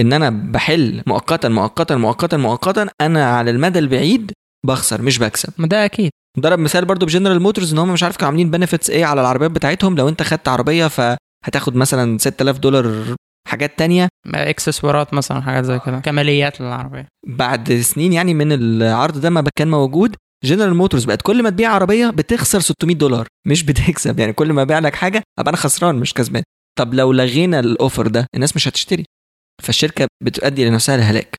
إن 0.00 0.12
أنا 0.12 0.30
بحل 0.30 1.02
مؤقتا 1.06 1.48
مؤقتا 1.48 1.96
مؤقتا 1.96 2.36
مؤقتا 2.36 2.88
أنا 3.00 3.36
على 3.36 3.50
المدى 3.50 3.78
البعيد 3.78 4.32
بخسر 4.66 5.02
مش 5.02 5.18
بكسب. 5.18 5.52
ما 5.58 5.66
ده 5.66 5.84
أكيد. 5.84 6.10
ضرب 6.40 6.58
مثال 6.58 6.84
برضو 6.84 7.06
بجنرال 7.06 7.42
موتورز 7.42 7.72
إن 7.72 7.78
هم 7.78 7.92
مش 7.92 8.02
عارف 8.02 8.16
كانوا 8.16 8.28
عاملين 8.28 8.50
benefits 8.50 8.90
إيه 8.90 9.04
على 9.04 9.20
العربيات 9.20 9.50
بتاعتهم. 9.50 9.96
لو 9.96 10.08
أنت 10.08 10.22
خدت 10.22 10.48
عربية 10.48 10.86
فهتاخد 10.86 11.76
مثلا 11.76 12.18
6000 12.18 12.58
دولار 12.58 13.14
حاجات 13.48 13.78
تانية. 13.78 14.08
اكسسوارات 14.34 15.14
مثلا 15.14 15.40
حاجات 15.40 15.64
زي 15.64 15.78
كده. 15.78 16.00
كماليات 16.00 16.60
للعربية. 16.60 17.06
بعد 17.26 17.72
سنين 17.72 18.12
يعني 18.12 18.34
من 18.34 18.52
العرض 18.52 19.20
ده 19.20 19.30
ما 19.30 19.44
كان 19.56 19.70
موجود. 19.70 20.16
جنرال 20.44 20.74
موتورز 20.74 21.04
بقت 21.04 21.22
كل 21.22 21.42
ما 21.42 21.50
تبيع 21.50 21.70
عربية 21.70 22.10
بتخسر 22.10 22.60
600 22.60 22.96
دولار. 22.96 23.26
مش 23.46 23.62
بتكسب. 23.62 24.18
يعني 24.18 24.32
كل 24.32 24.52
ما 24.52 24.62
أبيع 24.62 24.78
لك 24.78 24.94
حاجة 24.94 25.22
أبقى 25.38 25.48
أنا 25.50 25.56
خسران 25.56 25.94
مش 25.96 26.14
كسبان. 26.14 26.42
طب 26.78 26.94
لو 26.94 27.12
لغينا 27.12 27.60
ال 27.60 27.68
offer 27.68 28.06
ده 28.06 28.26
الناس 28.34 28.56
مش 28.56 28.68
هتشتري. 28.68 29.04
فالشركة 29.62 30.06
بتؤدي 30.22 30.64
لنفسها 30.68 30.94
الهلاك 30.94 31.36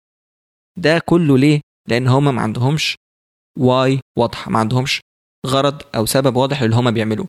ده 0.77 0.99
كله 0.99 1.37
ليه؟ 1.37 1.61
لأن 1.89 2.07
هم 2.07 2.35
ما 2.35 2.41
عندهمش 2.41 2.95
why 3.59 3.99
واضحة 4.19 4.51
ما 4.51 4.59
عندهمش 4.59 4.99
غرض 5.47 5.81
أو 5.95 6.05
سبب 6.05 6.35
واضح 6.35 6.61
اللي 6.61 6.75
هم 6.75 6.91
بيعملوه. 6.91 7.27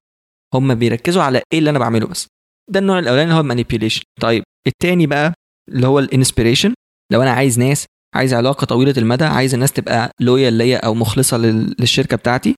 هم 0.54 0.74
بيركزوا 0.74 1.22
على 1.22 1.42
إيه 1.52 1.58
اللي 1.58 1.70
أنا 1.70 1.78
بعمله 1.78 2.06
بس. 2.06 2.26
ده 2.70 2.80
النوع 2.80 2.98
الأولاني 2.98 3.24
اللي 3.24 3.34
هو 3.34 3.40
ال 3.40 3.45
manipulation 3.45 4.02
طيب 4.20 4.44
التاني 4.66 5.06
بقى 5.06 5.34
اللي 5.68 5.86
هو 5.86 5.98
ال 5.98 6.05
inspiration 6.05 6.74
لو 7.12 7.22
أنا 7.22 7.30
عايز 7.30 7.58
ناس 7.58 7.86
عايز 8.14 8.34
علاقة 8.34 8.64
طويلة 8.64 8.94
المدى 8.98 9.24
عايز 9.24 9.54
الناس 9.54 9.72
تبقى 9.72 10.10
loyal 10.20 10.52
ليا 10.54 10.78
أو 10.78 10.94
مخلصة 10.94 11.36
لل- 11.36 11.74
للشركة 11.78 12.16
بتاعتي. 12.16 12.54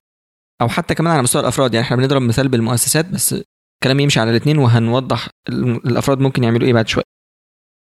أو 0.61 0.69
حتى 0.69 0.95
كمان 0.95 1.13
على 1.13 1.21
مستوى 1.23 1.41
الأفراد 1.41 1.73
يعني 1.73 1.85
إحنا 1.85 1.97
بنضرب 1.97 2.21
مثال 2.21 2.47
بالمؤسسات 2.47 3.05
بس 3.09 3.35
الكلام 3.83 3.99
يمشي 3.99 4.19
على 4.19 4.29
الاثنين 4.31 4.57
وهنوضح 4.57 5.27
ال- 5.49 5.87
الأفراد 5.87 6.19
ممكن 6.19 6.43
يعملوا 6.43 6.67
إيه 6.67 6.73
بعد 6.73 6.87
شوية. 6.87 7.03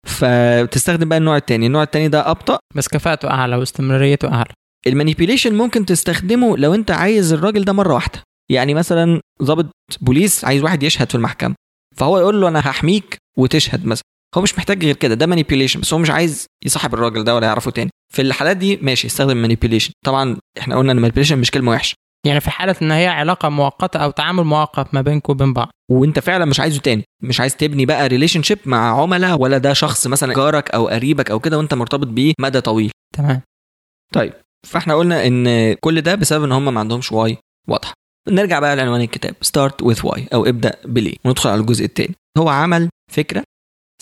فبتستخدم 0.06 1.08
بقى 1.08 1.18
النوع 1.18 1.36
الثاني 1.36 1.66
النوع 1.66 1.82
الثاني 1.82 2.08
ده 2.08 2.30
أبطأ. 2.30 2.58
بس 2.74 2.88
كفاءته 2.88 3.30
أعلى 3.30 3.56
واستمراريته 3.56 4.28
أعلى. 4.34 4.52
ال 4.86 4.92
manipulation 4.92 5.54
ممكن 5.54 5.86
تستخدمه 5.86 6.56
لو 6.56 6.74
أنت 6.74 6.90
عايز 6.90 7.32
الراجل 7.32 7.64
ده 7.64 7.72
مرة 7.72 7.94
واحدة. 7.94 8.22
يعني 8.50 8.74
مثلا 8.74 9.20
ضابط 9.42 9.66
بوليس 10.00 10.44
عايز 10.44 10.62
واحد 10.62 10.82
يشهد 10.82 11.08
في 11.08 11.14
المحكمة 11.14 11.54
فهو 11.96 12.18
يقول 12.18 12.40
له 12.40 12.48
أنا 12.48 12.60
هحميك 12.60 13.16
وتشهد 13.38 13.86
مثلا. 13.86 14.04
هو 14.34 14.42
مش 14.42 14.58
محتاج 14.58 14.84
غير 14.84 14.96
كده 14.96 15.14
ده 15.14 15.26
manipulation 15.26 15.80
بس 15.80 15.92
هو 15.92 15.98
مش 15.98 16.10
عايز 16.10 16.46
يصاحب 16.64 16.94
الراجل 16.94 17.24
ده 17.24 17.34
ولا 17.34 17.46
يعرفه 17.46 17.70
تاني. 17.70 17.90
في 18.14 18.22
الحالات 18.22 18.56
دي 18.56 18.76
ماشي 18.76 19.06
يستخدم 19.06 19.36
manipulation 19.36 19.92
طبعا 20.04 20.36
إحنا 20.58 20.76
قلنا 20.76 20.92
إن 20.92 20.96
manipulation 20.96 21.38
مش 21.38 21.50
كلمة 21.50 21.72
وحشة. 21.72 21.94
يعني 22.26 22.40
في 22.40 22.50
حالة 22.50 22.76
إن 22.82 22.90
هي 22.90 23.06
علاقة 23.06 23.48
مؤقتة 23.48 23.98
أو 23.98 24.10
تعامل 24.10 24.44
مؤقت 24.44 24.94
ما 24.94 25.00
بينكم 25.00 25.32
وبين 25.32 25.52
بعض. 25.52 25.70
وأنت 25.90 26.18
فعلا 26.18 26.44
مش 26.44 26.60
عايزه 26.60 26.80
تاني. 26.80 27.04
مش 27.22 27.40
عايز 27.40 27.56
تبني 27.56 27.86
بقى 27.86 28.08
relationship 28.08 28.58
مع 28.64 29.02
عملاء 29.02 29.40
ولا 29.40 29.58
ده 29.58 29.72
شخص 29.72 30.06
مثلا 30.06 30.34
جارك 30.34 30.70
أو 30.70 30.88
قريبك 30.88 31.30
أو 31.30 31.40
كده 31.40 31.58
وأنت 31.58 31.74
مرتبط 31.74 32.06
بيه 32.06 32.32
مدى 32.40 32.60
طويل. 32.60 32.90
تمام. 33.16 33.42
طيب 34.14 34.32
فإحنا 34.66 34.94
قلنا 34.94 35.26
إن 35.26 35.74
كل 35.74 36.00
ده 36.00 36.14
بسبب 36.14 36.44
إن 36.44 36.52
هم 36.52 36.74
ما 36.74 36.80
عندهمش 36.80 37.12
why 37.12 37.38
واضحة. 37.68 37.94
نرجع 38.28 38.58
بقى 38.58 38.76
لعنوان 38.76 39.00
الكتاب. 39.00 39.34
Start 39.40 39.82
With 39.82 40.06
Why 40.06 40.28
أو 40.34 40.46
ابدأ 40.46 40.76
بليه 40.84 41.14
وندخل 41.24 41.50
على 41.50 41.60
الجزء 41.60 41.84
الثاني 41.84 42.14
هو 42.38 42.48
عمل 42.48 42.88
فكرة 43.12 43.42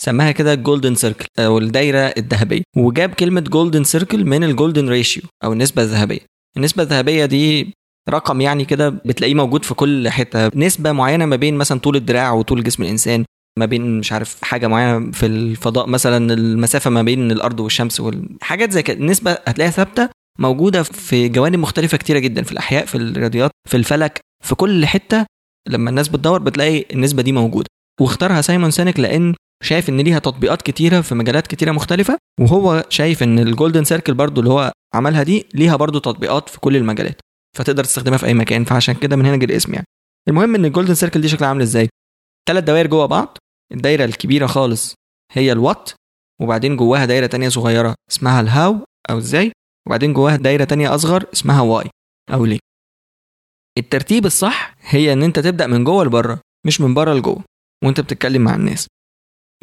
سماها 0.01 0.31
كده 0.31 0.55
golden 0.55 0.95
circle 0.95 1.25
أو 1.39 1.57
الدايره 1.57 1.97
الذهبية. 2.17 2.61
وجاب 2.77 3.09
كلمة 3.09 3.41
golden 3.41 3.83
circle 3.83 4.25
من 4.25 4.43
ال 4.43 4.50
golden 4.50 4.89
ratio 4.89 5.23
أو 5.43 5.53
النسبة 5.53 5.81
الذهبية. 5.81 6.19
النسبة 6.57 6.83
الذهبية 6.83 7.25
دي 7.25 7.73
رقم 8.09 8.41
يعني 8.41 8.65
كده 8.65 8.89
بتلاقيه 8.89 9.33
موجود 9.33 9.65
في 9.65 9.73
كل 9.73 10.09
حتة. 10.09 10.51
نسبة 10.55 10.91
معينة 10.91 11.25
ما 11.25 11.35
بين 11.35 11.55
مثلا 11.55 11.79
طول 11.79 11.95
الدراع 11.95 12.31
وطول 12.31 12.63
جسم 12.63 12.83
الإنسان 12.83 13.25
ما 13.59 13.65
بين 13.65 13.99
مش 13.99 14.11
عارف 14.11 14.37
حاجة 14.43 14.67
معينة 14.67 15.11
في 15.11 15.25
الفضاء 15.25 15.87
مثلا 15.87 16.33
المسافة 16.33 16.89
ما 16.89 17.01
بين 17.01 17.31
الأرض 17.31 17.59
والشمس 17.59 17.99
والحاجات 17.99 18.71
زي 18.71 18.83
كده. 18.83 18.97
النسبة 18.97 19.31
هتلاقيها 19.31 19.71
ثابتة 19.71 20.09
موجودة 20.39 20.83
في 20.83 21.29
جوانب 21.29 21.59
مختلفة 21.59 21.97
كتيرة 21.97 22.19
جدا 22.19 22.43
في 22.43 22.51
الأحياء 22.51 22.85
في 22.85 22.95
الرياضيات 22.95 23.51
في 23.69 23.77
الفلك 23.77 24.19
في 24.43 24.55
كل 24.55 24.85
حتة. 24.85 25.25
لما 25.69 25.89
الناس 25.89 26.07
بتدور 26.07 26.39
بتلاقي 26.39 26.85
النسبة 26.93 27.21
دي 27.21 27.31
موجودة. 27.31 27.67
واختارها 28.01 28.41
سايمون 28.41 28.71
سينك 28.71 28.99
لأن 28.99 29.33
شايف 29.63 29.89
إن 29.89 30.01
ليها 30.01 30.19
تطبيقات 30.19 30.61
كتيرة 30.61 31.01
في 31.01 31.15
مجالات 31.15 31.47
كتيرة 31.47 31.71
مختلفة 31.71 32.17
وهو 32.39 32.85
شايف 32.89 33.23
إن 33.23 33.39
ال 33.39 33.45
golden 33.45 33.83
circle 33.83 34.13
برضو 34.13 34.41
اللي 34.41 34.51
هو 34.51 34.71
عملها 34.95 35.23
دي 35.23 35.45
ليها 35.53 35.75
برضو 35.75 35.99
تطبيقات 35.99 36.49
في 36.49 36.59
كل 36.59 36.75
المجالات 36.75 37.19
فتقدر 37.57 37.83
تستخدمها 37.83 38.17
في 38.17 38.25
أي 38.25 38.33
مكان 38.33 38.63
فعشان 38.63 38.95
كده 38.95 39.15
من 39.15 39.25
هنا 39.25 39.37
جه 39.37 39.45
الاسم 39.45 39.73
يعني. 39.73 39.85
المهم 40.27 40.55
إن 40.55 40.65
ال 40.65 40.69
golden 40.69 40.93
circle 40.93 41.21
دي 41.21 41.27
شكلها 41.27 41.49
عامل 41.49 41.61
إزاي؟ 41.61 41.89
ثلاث 42.47 42.63
دوائر 42.63 42.87
جوه 42.87 43.05
بعض 43.05 43.37
الدايرة 43.71 44.05
الكبيرة 44.05 44.47
خالص 44.47 44.95
هي 45.31 45.51
ال 45.51 45.59
what 45.59 45.89
وبعدين 46.41 46.77
جواها 46.77 47.05
دايرة 47.05 47.25
تانية 47.25 47.49
صغيرة 47.49 47.95
اسمها 48.11 48.41
ال 48.41 48.50
how 48.50 48.77
أو 49.09 49.17
إزاي 49.17 49.51
وبعدين 49.87 50.13
جواها 50.13 50.35
دايرة 50.35 50.63
تانية 50.63 50.95
أصغر 50.95 51.25
اسمها 51.33 51.61
why 51.61 51.89
أو 52.33 52.45
ليه. 52.45 52.59
الترتيب 53.77 54.25
الصح 54.25 54.75
هي 54.81 55.13
إن 55.13 55.23
أنت 55.23 55.39
تبدأ 55.39 55.67
من 55.67 55.83
جوه 55.83 56.05
لبره 56.05 56.39
مش 56.65 56.81
من 56.81 56.93
بره 56.93 57.13
لجوه 57.13 57.43
وأنت 57.83 57.99
بتتكلم 57.99 58.41
مع 58.41 58.55
الناس. 58.55 58.87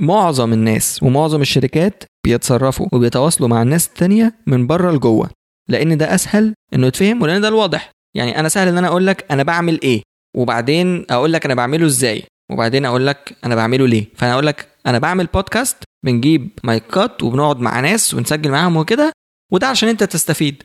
معظم 0.00 0.52
الناس 0.52 1.02
ومعظم 1.02 1.40
الشركات 1.40 2.04
بيتصرفوا 2.26 2.86
وبيتواصلوا 2.92 3.48
مع 3.48 3.62
الناس 3.62 3.86
التانية 3.86 4.34
من 4.46 4.66
بره 4.66 4.90
لجوه 4.92 5.30
لأن 5.68 5.98
ده 5.98 6.14
أسهل 6.14 6.54
إنه 6.74 6.86
يتفهم 6.86 7.22
ولأن 7.22 7.40
ده 7.40 7.48
الواضح. 7.48 7.90
يعني 8.16 8.40
أنا 8.40 8.48
سهل 8.48 8.68
إن 8.68 8.78
أنا 8.78 8.88
أقول 8.88 9.06
لك 9.06 9.26
أنا 9.30 9.42
بعمل 9.42 9.80
إيه 9.82 10.02
وبعدين 10.36 11.06
أقول 11.10 11.32
لك 11.32 11.44
أنا 11.44 11.54
بعمله 11.54 11.86
إزاي 11.86 12.22
وبعدين 12.52 12.86
أقول 12.86 13.06
لك 13.06 13.36
أنا 13.44 13.54
بعمله 13.54 13.86
ليه. 13.86 14.06
فأنا 14.14 14.32
أقول 14.32 14.46
لك 14.46 14.68
أنا 14.86 14.98
بعمل 14.98 15.26
بودكاست 15.26 15.76
بنجيب 16.06 16.50
مايكات 16.64 17.22
وبنقعد 17.22 17.60
مع 17.60 17.80
ناس 17.80 18.14
ونسجل 18.14 18.50
معاهم 18.50 18.76
وكده 18.76 19.12
وده 19.52 19.66
عشان 19.66 19.88
أنت 19.88 20.04
تستفيد. 20.04 20.62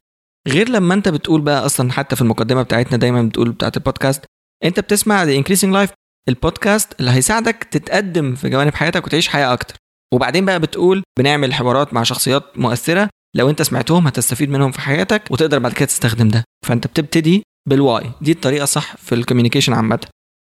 غير 0.47 0.69
لما 0.69 0.93
أنت 0.93 1.09
بتقول 1.09 1.41
بقى 1.41 1.65
أصلا 1.65 1.91
حتى 1.91 2.15
في 2.15 2.21
المقدمة 2.21 2.61
بتاعتنا 2.61 2.97
دايما 2.97 3.21
بتقول 3.21 3.51
بتاعت 3.51 3.77
البودكاست 3.77 4.25
أنت 4.63 4.79
بتسمع 4.79 5.25
The 5.25 5.43
Increasing 5.43 5.73
Life 5.73 5.91
البودكاست 6.29 6.99
اللي 6.99 7.11
هيساعدك 7.11 7.67
تتقدم 7.71 8.35
في 8.35 8.49
جوانب 8.49 8.73
حياتك 8.75 9.05
وتعيش 9.05 9.27
حياة 9.27 9.53
أكتر. 9.53 9.75
وبعدين 10.13 10.45
بقى 10.45 10.59
بتقول 10.59 11.03
بنعمل 11.19 11.53
حوارات 11.53 11.93
مع 11.93 12.03
شخصيات 12.03 12.43
مؤثرة. 12.57 13.09
لو 13.35 13.49
انت 13.49 13.61
سمعتهم 13.61 14.07
هتستفيد 14.07 14.49
منهم 14.49 14.71
في 14.71 14.81
حياتك 14.81 15.23
وتقدر 15.31 15.59
بعد 15.59 15.73
كده 15.73 15.85
تستخدم 15.85 16.27
ده. 16.27 16.43
فانت 16.65 16.87
بتبتدي 16.87 17.43
بال 17.69 17.83
why. 17.83 18.11
دي 18.21 18.31
الطريقة 18.31 18.63
الصح 18.63 18.95
في 18.97 19.15
ال 19.15 19.19
communication 19.19 19.73
عامة. 19.73 19.99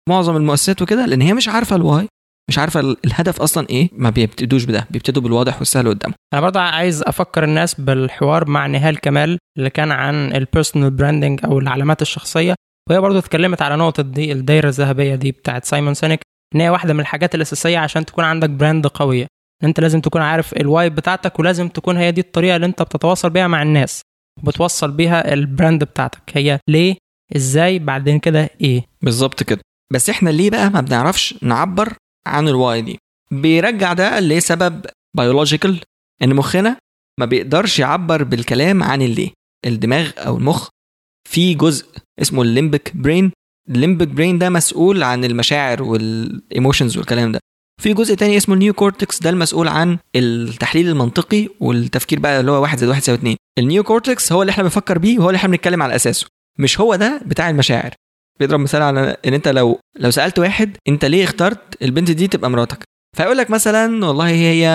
معظم 0.09 0.37
المؤسسات 0.37 0.83
وكده 0.83 1.07
لأن 1.07 1.21
هي 1.23 1.35
مش 1.35 1.49
عارفة 1.49 1.77
ال 1.77 1.85
why 1.85 2.09
مش 2.51 2.59
عارفة 2.59 2.81
الهدف 2.81 3.41
أصلا 3.41 3.67
إيه 3.71 3.89
ما 3.93 4.11
بيبتدوش 4.11 4.65
بده. 4.65 4.87
بيبتدوا 4.91 5.23
بالواضح 5.23 5.59
والسهل 5.59 5.89
قدامهم 5.89 6.15
أنا 6.35 6.41
برضه 6.41 6.61
عايز 6.61 7.03
أفكر 7.03 7.45
الناس 7.45 7.81
بالحوار 7.81 8.49
مع 8.51 8.67
نهال 8.67 9.01
كمال 9.01 9.39
اللي 9.59 9.71
كان 9.71 9.91
عن 9.93 10.15
ال 10.37 10.43
personal 10.43 10.91
branding 10.91 11.41
أو 11.45 11.59
العلامات 11.59 12.03
الشخصية. 12.03 12.55
وهي 12.91 13.01
برضه 13.01 13.19
اتكلمت 13.19 13.63
على 13.63 13.77
نقطة 13.77 14.03
دي 14.03 14.33
الدايرة 14.33 14.69
الذهبية 14.69 15.15
دي 15.15 15.33
بتاعت 15.33 15.65
سايمون 15.65 15.95
سينك 15.95 16.21
إن 16.55 16.61
هي 16.61 16.69
واحدة 16.71 16.95
من 16.95 17.01
الحاجات 17.01 17.35
الأساسية 17.35 17.79
عشان 17.79 18.05
تكون 18.05 18.25
عندك 18.25 18.51
brand 18.51 18.87
قوية. 18.87 19.27
أنت 19.65 19.81
لازم 19.81 20.01
تكون 20.01 20.23
عارف 20.23 20.53
ال 20.53 20.62
why 20.62 20.91
بتاعتك 20.91 21.39
ولازم 21.39 21.69
تكون 21.69 21.97
هي 21.97 22.13
دي 22.13 22.21
الطريقة 22.21 22.57
اللي 22.57 22.67
أنت 22.67 22.83
بتتواصل 22.83 23.31
بيها 23.31 23.47
مع 23.49 23.63
الناس 23.63 24.03
وبتوصل 24.43 24.91
بيها 24.91 25.33
ال 25.33 25.41
brand 25.41 25.85
بتاعتك. 25.85 26.23
هي 26.35 26.59
ليه؟ 26.69 26.97
إزاي؟ 27.37 27.79
بعدين 27.79 28.19
كده 28.19 28.51
إيه؟ 28.61 28.85
بالظبط 29.03 29.43
كده. 29.43 29.61
بس 29.93 30.11
إحنا 30.11 30.31
ليه 30.31 30.51
بقى 30.51 30.71
ما 30.71 30.81
بنعرفش 30.81 31.35
نعبر 31.43 31.93
عن 32.27 32.49
ال 32.49 32.57
why 32.57 32.83
دي؟ 32.83 32.99
بيرجع 33.31 33.93
ده 33.93 34.21
لسبب 34.21 34.87
biological 35.17 35.81
إن 36.23 36.35
مخنا 36.35 36.77
ما 37.21 37.27
بيقدرش 37.27 37.79
يعبر 37.79 38.25
بالكلام 38.25 38.83
عن 38.83 39.03
الليه 39.03 39.31
الدماغ 39.67 40.11
أو 40.19 40.37
المخ. 40.37 40.69
في 41.29 41.55
جزء 41.55 41.87
اسمه 42.23 42.43
ال 42.43 42.50
limbic 42.50 42.93
brain 42.97 43.33
ال 43.71 43.76
limbic 43.76 44.09
brain 44.09 44.39
ده 44.39 44.51
مسؤول 44.51 45.03
عن 45.03 45.25
المشاعر 45.25 45.83
وال 45.83 46.05
emotions 46.05 46.97
والكلام 46.97 47.33
ده. 47.33 47.41
في 47.83 47.95
جزء 47.95 48.15
تاني 48.15 48.37
اسمه 48.37 48.55
ال 48.55 48.73
neocortex 48.73 49.21
ده 49.23 49.31
المسؤول 49.31 49.69
عن 49.69 49.99
التحليل 50.17 50.89
المنطقي 50.89 51.49
والتفكير 51.61 52.21
بقى 52.21 52.41
اللي 52.41 52.51
هو 52.51 52.63
واحد 52.63 52.79
زائد 52.79 52.89
واحد 52.91 53.03
يساوي 53.03 53.19
اتنين. 53.19 53.37
ال 53.59 53.83
neocortex 53.83 54.33
هو 54.33 54.43
اللي 54.43 54.51
إحنا 54.51 54.63
بنفكر 54.63 54.99
بيه 54.99 55.19
وهو 55.19 55.29
اللي 55.31 55.37
إحنا 55.37 55.49
بنتكلم 55.49 55.83
على 55.83 55.95
أساسه. 55.97 56.27
مش 56.59 56.81
هو 56.81 56.95
ده 56.95 57.23
بتاع 57.27 57.51
المشاعر. 57.51 57.91
بيضرب 58.41 58.61
مثال 58.61 58.83
على 58.83 59.17
إن 59.27 59.35
أنت 59.35 59.49
لو 59.49 59.81
لو 59.99 60.11
سألت 60.11 60.39
واحد 60.39 60.77
أنت 60.89 61.05
ليه 61.05 61.25
اخترت 61.25 61.83
البنت 61.83 62.11
دي 62.11 62.29
تبقى 62.29 62.51
مراتك؟ 62.51 62.85
فيقول 63.17 63.37
لك 63.39 63.51
مثلا 63.51 64.07
والله 64.07 64.29
هي 64.29 64.67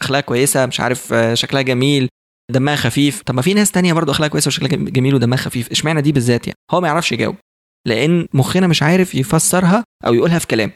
اخلاقها 0.00 0.20
كويسة 0.26 0.66
مش 0.66 0.80
عارف 0.80 1.14
شكلها 1.34 1.62
جميل 1.62 2.08
دمها 2.50 2.76
خفيف. 2.76 3.22
طب 3.22 3.34
ما 3.34 3.42
في 3.42 3.54
ناس 3.54 3.70
تانية 3.70 3.92
برضه 3.92 4.12
أخلاقها 4.12 4.30
كويسة 4.32 4.48
وشكلها 4.48 4.90
جميل 4.90 5.14
ودمها 5.14 5.38
خفيف. 5.38 5.70
إشمعنى 5.70 6.02
دي 6.02 6.12
بالذات 6.12 6.46
يعني؟ 6.46 6.56
هو 6.70 6.80
ما 6.80 6.88
يعرفش 6.88 7.12
يجاوب. 7.12 7.36
لأن 7.86 8.26
مخنا 8.34 8.66
مش 8.66 8.82
عارف 8.82 9.14
يفسرها 9.14 9.84
أو 10.06 10.14
يقولها 10.14 10.38
في 10.38 10.46
كلام. 10.46 10.72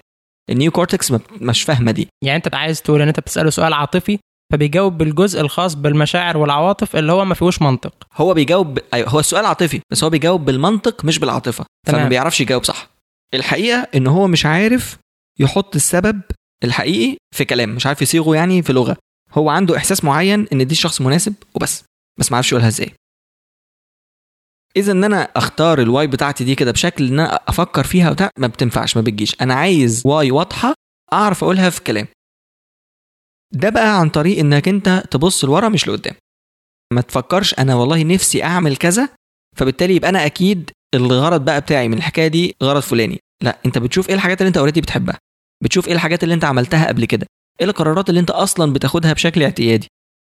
ال 0.50 0.70
neocortex 0.70 1.12
مش 1.40 1.62
فاهمة 1.62 1.92
دي. 1.92 2.08
يعني 2.24 2.36
أنت 2.36 2.54
عايز 2.54 2.82
تقول 2.82 3.02
إن 3.02 3.08
أنت 3.08 3.20
بتسأله 3.20 3.50
سؤال 3.50 3.72
عاطفي 3.72 4.18
فبيجاوب 4.52 4.98
بالجزء 4.98 5.40
الخاص 5.40 5.74
بالمشاعر 5.74 6.36
والعواطف 6.36 6.96
اللي 6.96 7.12
هو 7.12 7.24
ما 7.24 7.34
فيهوش 7.34 7.62
منطق. 7.62 7.94
هو 8.16 8.34
بيجاوب 8.34 8.78
أيوة، 8.94 9.08
هو 9.08 9.20
السؤال 9.20 9.46
عاطفي 9.46 9.80
بس 9.92 10.04
هو 10.04 10.10
بيجاوب 10.10 10.44
بالمنطق 10.44 11.04
مش 11.04 11.18
بالعاطفة. 11.18 11.64
فما 11.86 11.96
تمام. 11.98 12.08
بيعرفش 12.08 12.40
يجاوب 12.40 12.64
صح. 12.64 12.90
الحقيقة 13.34 13.88
إن 13.94 14.06
هو 14.06 14.26
مش 14.26 14.46
عارف 14.46 14.98
يحط 15.40 15.74
السبب 15.74 16.20
الحقيقي 16.64 17.16
في 17.36 17.44
كلام 17.44 17.70
مش 17.74 17.86
عارف 17.86 18.02
يصيغه 18.02 18.34
يعني 18.36 18.62
في 18.62 18.72
لغة. 18.72 18.96
هو 19.38 19.50
عنده 19.50 19.76
إحساس 19.76 20.04
معين 20.04 20.46
إن 20.52 20.66
دي 20.66 20.74
شخص 20.74 21.00
مناسب 21.00 21.34
وبس. 21.54 21.84
بس 22.20 22.30
ما 22.30 22.36
عرفش 22.36 22.52
يقولها 22.52 22.68
إزاي. 22.68 22.94
إذا 24.76 24.92
إن 24.92 25.04
أنا 25.04 25.22
أختار 25.22 25.80
ال 25.82 25.88
why 25.88 26.06
بتاعتي 26.06 26.44
دي 26.44 26.54
كده 26.54 26.72
بشكل 26.72 27.06
إن 27.06 27.20
أنا 27.20 27.34
أفكر 27.48 27.84
فيها 27.84 28.10
وبتاع 28.10 28.30
ما 28.38 28.46
بتنفعش 28.46 28.96
ما 28.96 29.02
بتجيش. 29.02 29.36
أنا 29.40 29.54
عايز 29.54 30.02
why 30.06 30.30
واضحة 30.30 30.74
أعرف 31.12 31.44
أقولها 31.44 31.70
في 31.70 31.80
كلام. 31.80 32.06
ده 33.52 33.68
بقى 33.70 34.00
عن 34.00 34.08
طريق 34.08 34.38
إنك 34.38 34.68
أنت 34.68 35.04
تبص 35.10 35.44
لورا 35.44 35.68
مش 35.68 35.88
لقدام. 35.88 36.14
ما 36.92 37.00
تفكرش 37.00 37.54
أنا 37.54 37.74
والله 37.74 38.04
نفسي 38.04 38.44
أعمل 38.44 38.76
كذا 38.76 39.08
فبالتالي 39.56 39.96
يبقى 39.96 40.08
أنا 40.10 40.26
أكيد 40.26 40.70
الغرض 40.94 41.44
بقى 41.44 41.60
بتاعي 41.60 41.88
من 41.88 41.96
الحكاية 41.96 42.28
دي 42.28 42.56
غرض 42.62 42.82
فلاني. 42.82 43.18
لا 43.42 43.58
أنت 43.66 43.78
بتشوف 43.78 44.08
إيه 44.08 44.14
الحاجات 44.14 44.40
اللي 44.40 44.48
أنت 44.48 44.56
already 44.56 44.80
بتحبها؟ 44.80 45.18
بتشوف 45.64 45.88
إيه 45.88 45.94
الحاجات 45.94 46.22
اللي 46.22 46.34
أنت 46.34 46.44
عملتها 46.44 46.88
قبل 46.88 47.04
كده؟ 47.04 47.26
إيه 47.60 47.66
القرارات 47.66 48.08
اللي 48.08 48.20
أنت 48.20 48.30
أصلا 48.30 48.72
بتاخدها 48.72 49.12
بشكل 49.12 49.42
اعتيادي؟ 49.42 49.86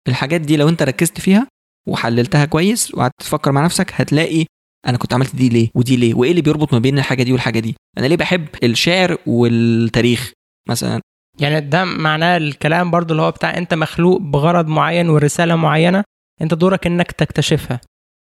الحاجات 0.08 0.40
دي 0.40 0.56
لو 0.56 0.68
أنت 0.68 0.82
ركزت 0.82 1.20
فيها 1.20 1.46
وحللتها 1.88 2.44
كويس 2.44 2.94
وقعدت 2.94 3.12
تفكر 3.18 3.52
مع 3.52 3.64
نفسك 3.64 3.90
هتلاقي 3.94 4.46
أنا 4.86 4.98
كنت 4.98 5.12
عملت 5.14 5.36
دي 5.36 5.48
ليه 5.48 5.68
ودي 5.74 5.96
ليه؟ 5.96 6.14
وإيه 6.14 6.30
اللي 6.30 6.42
بيربط 6.42 6.72
ما 6.72 6.78
بين 6.78 6.98
الحاجة 6.98 7.22
دي 7.22 7.32
والحاجة 7.32 7.58
دي؟ 7.58 7.76
أنا 7.98 8.06
ليه 8.06 8.16
بحب 8.16 8.46
الشعر 8.64 9.18
والتاريخ 9.26 10.32
مثلا؟ 10.68 11.00
يعني 11.40 11.60
ده 11.60 11.84
معناه 11.84 12.36
الكلام 12.36 12.90
برضو 12.90 13.12
اللي 13.12 13.22
هو 13.22 13.30
بتاع 13.30 13.56
أنت 13.58 13.74
مخلوق 13.74 14.20
بغرض 14.20 14.66
معين 14.66 15.08
ورسالة 15.08 15.56
معينة 15.56 16.04
أنت 16.42 16.54
دورك 16.54 16.86
إنك 16.86 17.12
تكتشفها. 17.12 17.80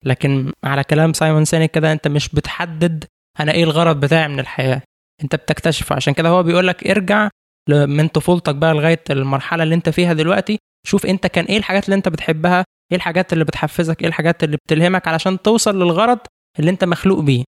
لكن 0.04 0.52
على 0.64 0.84
كلام 0.84 1.12
سايمون 1.12 1.44
سينيك 1.44 1.70
كده 1.70 1.92
أنت 1.92 2.08
مش 2.08 2.28
بتحدد 2.28 3.04
أنا 3.40 3.52
إيه 3.52 3.64
الغرض 3.64 4.00
بتاعي 4.00 4.28
من 4.28 4.40
الحياة. 4.40 4.82
أنت 5.24 5.34
بتكتشفه. 5.36 5.96
عشان 5.96 6.14
كده 6.14 6.28
هو 6.28 6.42
بيقول 6.42 6.66
لك 6.68 6.86
ارجع 6.86 7.28
من 7.70 8.08
طفولتك 8.08 8.54
بقى 8.54 8.74
لغاية 8.74 9.02
المرحلة 9.10 9.62
اللي 9.62 9.74
انت 9.74 9.88
فيها 9.88 10.12
دلوقتي. 10.12 10.58
شوف 10.86 11.06
انت 11.06 11.26
كان 11.26 11.44
إيه 11.44 11.56
الحاجات 11.58 11.84
اللي 11.84 11.96
انت 11.96 12.08
بتحبها 12.08 12.64
إيه 12.92 12.96
الحاجات 12.96 13.32
اللي 13.32 13.44
بتحفزك 13.44 14.00
إيه 14.02 14.08
الحاجات 14.08 14.44
اللي 14.44 14.56
بتلهمك 14.56 15.08
علشان 15.08 15.42
توصل 15.42 15.76
للغرض 15.76 16.18
اللي 16.58 16.70
انت 16.70 16.84
مخلوق 16.84 17.20
بيه. 17.20 17.44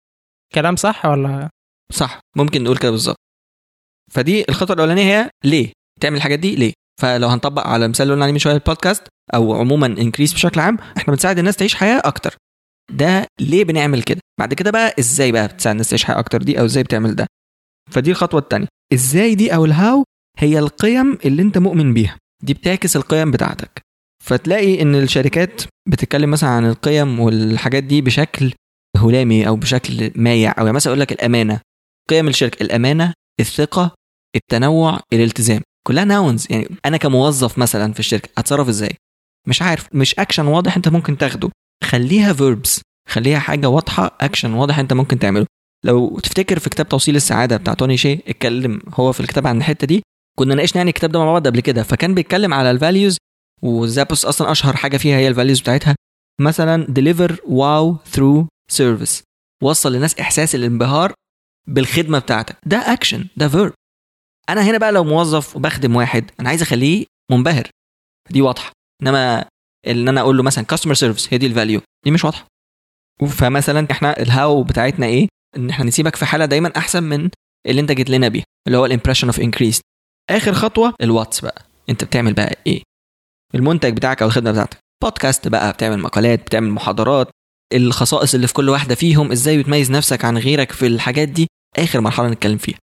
كلام 0.55 0.75
صح 0.75 1.05
ولا؟ 1.05 1.49
صح 1.93 2.19
ممكن 2.37 2.63
نقول 2.63 2.77
كده 2.77 2.91
بالظبط. 2.91 3.17
فدي 4.11 4.45
الخطوة 4.49 4.75
الأولانية 4.75 5.03
هي 5.03 5.29
ليه؟ 5.45 5.71
تعمل 6.01 6.17
الحاجات 6.17 6.39
دي 6.39 6.55
ليه؟ 6.55 6.73
فلو 7.01 7.27
هنطبق 7.27 7.67
على 7.67 7.85
المثال 7.85 8.03
اللي 8.03 8.13
قلنا 8.13 8.23
عليه 8.25 8.33
من 8.33 8.39
شوية 8.39 8.53
البودكاست 8.53 9.07
أو 9.33 9.53
عموما 9.55 9.87
انكريس 9.87 10.33
بشكل 10.33 10.59
عام 10.59 10.77
إحنا 10.97 11.13
بنساعد 11.13 11.39
الناس 11.39 11.55
تعيش 11.55 11.75
حياة 11.75 12.01
أكتر. 12.05 12.35
ده 12.91 13.25
ليه 13.41 13.63
بنعمل 13.63 14.03
كده؟ 14.03 14.19
بعد 14.39 14.53
كده 14.53 14.71
بقى 14.71 14.95
إزاي 14.99 15.31
بقى 15.31 15.47
بتساعد 15.47 15.73
الناس 15.73 15.89
تعيش 15.89 16.03
حياة 16.05 16.19
أكتر 16.19 16.41
دي 16.43 16.59
أو 16.59 16.65
إزاي 16.65 16.83
بتعمل 16.83 17.15
ده؟ 17.15 17.27
فدي 17.91 18.11
الخطوة 18.11 18.39
الثانية 18.39 18.67
إزاي 18.93 19.35
دي 19.35 19.55
أو 19.55 19.65
الهاو 19.65 20.03
هي 20.37 20.59
القيم 20.59 21.17
اللي 21.25 21.41
أنت 21.41 21.57
مؤمن 21.57 21.93
بيها. 21.93 22.17
دي 22.43 22.53
بتعكس 22.53 22.95
القيم 22.95 23.31
بتاعتك. 23.31 23.81
فتلاقي 24.23 24.81
إن 24.81 24.95
الشركات 24.95 25.61
بتتكلم 25.89 26.31
مثلا 26.31 26.49
عن 26.49 26.65
القيم 26.65 27.19
والحاجات 27.19 27.83
دي 27.83 28.01
بشكل 28.01 28.53
هلامي 28.97 29.47
أو 29.47 29.55
بشكل 29.55 30.11
مايع. 30.15 30.51
أو 30.51 30.65
يعني 30.65 30.75
مثلا 30.75 30.91
أقول 30.91 30.99
لك 30.99 31.11
الأمانة. 31.11 31.59
قيم 32.09 32.27
الشركة. 32.27 32.63
الأمانة 32.63 33.13
الثقة 33.39 33.95
التنوع 34.35 34.99
الالتزام. 35.13 35.61
كلها 35.87 36.03
ناونز 36.03 36.47
يعني 36.49 36.67
أنا 36.85 36.97
كموظف 36.97 37.57
مثلا 37.57 37.93
في 37.93 37.99
الشركة 37.99 38.29
هتصرف 38.37 38.67
إزاي؟ 38.67 38.95
مش 39.47 39.61
عارف. 39.61 39.87
مش 39.95 40.19
اكشن 40.19 40.45
واضح 40.45 40.75
أنت 40.75 40.87
ممكن 40.87 41.17
تاخده. 41.17 41.49
خليها 41.83 42.33
verbs 42.33 42.81
خليها 43.09 43.39
حاجة 43.39 43.69
واضحة 43.69 44.17
اكشن 44.21 44.53
واضح 44.53 44.79
أنت 44.79 44.93
ممكن 44.93 45.19
تعمله. 45.19 45.45
لو 45.85 46.19
تفتكر 46.19 46.59
في 46.59 46.69
كتاب 46.69 46.89
توصيل 46.89 47.15
السعادة 47.15 47.57
بتاع 47.57 47.73
توني 47.73 47.97
شيه 47.97 48.13
اتكلم 48.13 48.81
هو 48.93 49.11
في 49.11 49.19
الكتاب 49.19 49.47
عن 49.47 49.57
الحتة 49.57 49.87
دي 49.87 50.03
كنا 50.39 50.55
ناقشنا 50.55 50.77
يعني 50.77 50.89
الكتاب 50.89 51.11
ده 51.11 51.19
مع 51.19 51.25
بعض 51.25 51.47
قبل 51.47 51.59
كده 51.59 51.83
فكان 51.83 52.15
بيتكلم 52.15 52.53
على 52.53 52.71
ال 52.71 52.78
values 52.78 53.17
وزابوس 53.61 54.25
أصلا 54.25 54.51
أشهر 54.51 54.75
حاجة 54.75 54.97
فيها 54.97 55.17
هي 55.17 55.27
ال 55.27 55.32
values 55.32 55.61
بتاعتها 55.61 55.95
مثلا 56.41 56.85
deliver 56.85 57.31
wow 57.35 58.13
through 58.15 58.45
service 58.77 59.21
وصل 59.63 59.91
للناس 59.93 60.19
إحساس 60.19 60.55
الانبهار 60.55 61.13
بالخدمة 61.67 62.19
بتاعتك 62.19 62.57
ده 62.65 62.77
اكشن 62.77 63.25
ده 63.37 63.47
verb 63.47 63.73
أنا 64.49 64.61
هنا 64.61 64.77
بقى 64.77 64.91
لو 64.91 65.03
موظف 65.03 65.55
وبخدم 65.55 65.95
واحد 65.95 66.31
أنا 66.39 66.49
عايز 66.49 66.61
أخليه 66.61 67.05
منبهر 67.31 67.69
دي 68.29 68.41
واضحة 68.41 68.71
إنما 69.03 69.45
إن 69.87 70.07
أنا 70.07 70.21
أقول 70.21 70.37
له 70.37 70.43
مثلا 70.43 70.65
customer 70.65 70.93
service 70.93 71.33
هي 71.33 71.37
دي 71.37 71.45
ال 71.45 71.51
value 71.51 71.81
دي 72.05 72.11
مش 72.11 72.23
واضحة. 72.25 72.47
فمثلا 73.29 73.87
إحنا 73.91 74.19
ال 74.21 74.32
how 74.32 74.63
بتاعتنا 74.63 75.05
إيه؟ 75.05 75.27
إن 75.57 75.69
إحنا 75.69 75.85
نسيبك 75.85 76.15
في 76.15 76.25
حالة 76.25 76.45
دايما 76.45 76.71
أحسن 76.77 77.03
من 77.03 77.29
اللي 77.67 77.81
أنت 77.81 77.91
جيت 77.91 78.09
لنا 78.09 78.27
بيها 78.27 78.43
اللي 78.67 78.77
هو 78.77 78.85
ال 78.85 78.89
impression 78.89 79.27
of 79.27 79.39
increase 79.39 79.81
آخر 80.29 80.53
خطوة 80.53 80.93
ال 81.01 81.07
whats 81.07 81.39
بقى. 81.39 81.65
أنت 81.89 82.03
بتعمل 82.03 82.33
بقى 82.33 82.55
إيه؟ 82.67 82.81
المنتج 83.55 83.93
بتاعك 83.95 84.21
أو 84.21 84.27
الخدمة 84.27 84.51
بتاعتك. 84.51 84.77
بودكاست 85.03 85.47
بقى 85.47 85.71
بتعمل 85.73 85.99
مقالات 85.99 86.39
بتعمل 86.39 86.69
محاضرات. 86.71 87.29
الخصائص 87.73 88.33
اللي 88.33 88.47
في 88.47 88.53
كل 88.53 88.69
واحدة 88.69 88.95
فيهم 88.95 89.31
إزاي 89.31 89.57
بتميز 89.57 89.91
نفسك 89.91 90.25
عن 90.25 90.37
غيرك 90.37 90.71
في 90.71 90.87
الحاجات 90.87 91.27
دي؟ 91.27 91.47
آخر 91.77 92.01
مرحلة 92.01 92.29
نتكلم 92.29 92.57
فيها. 92.57 92.77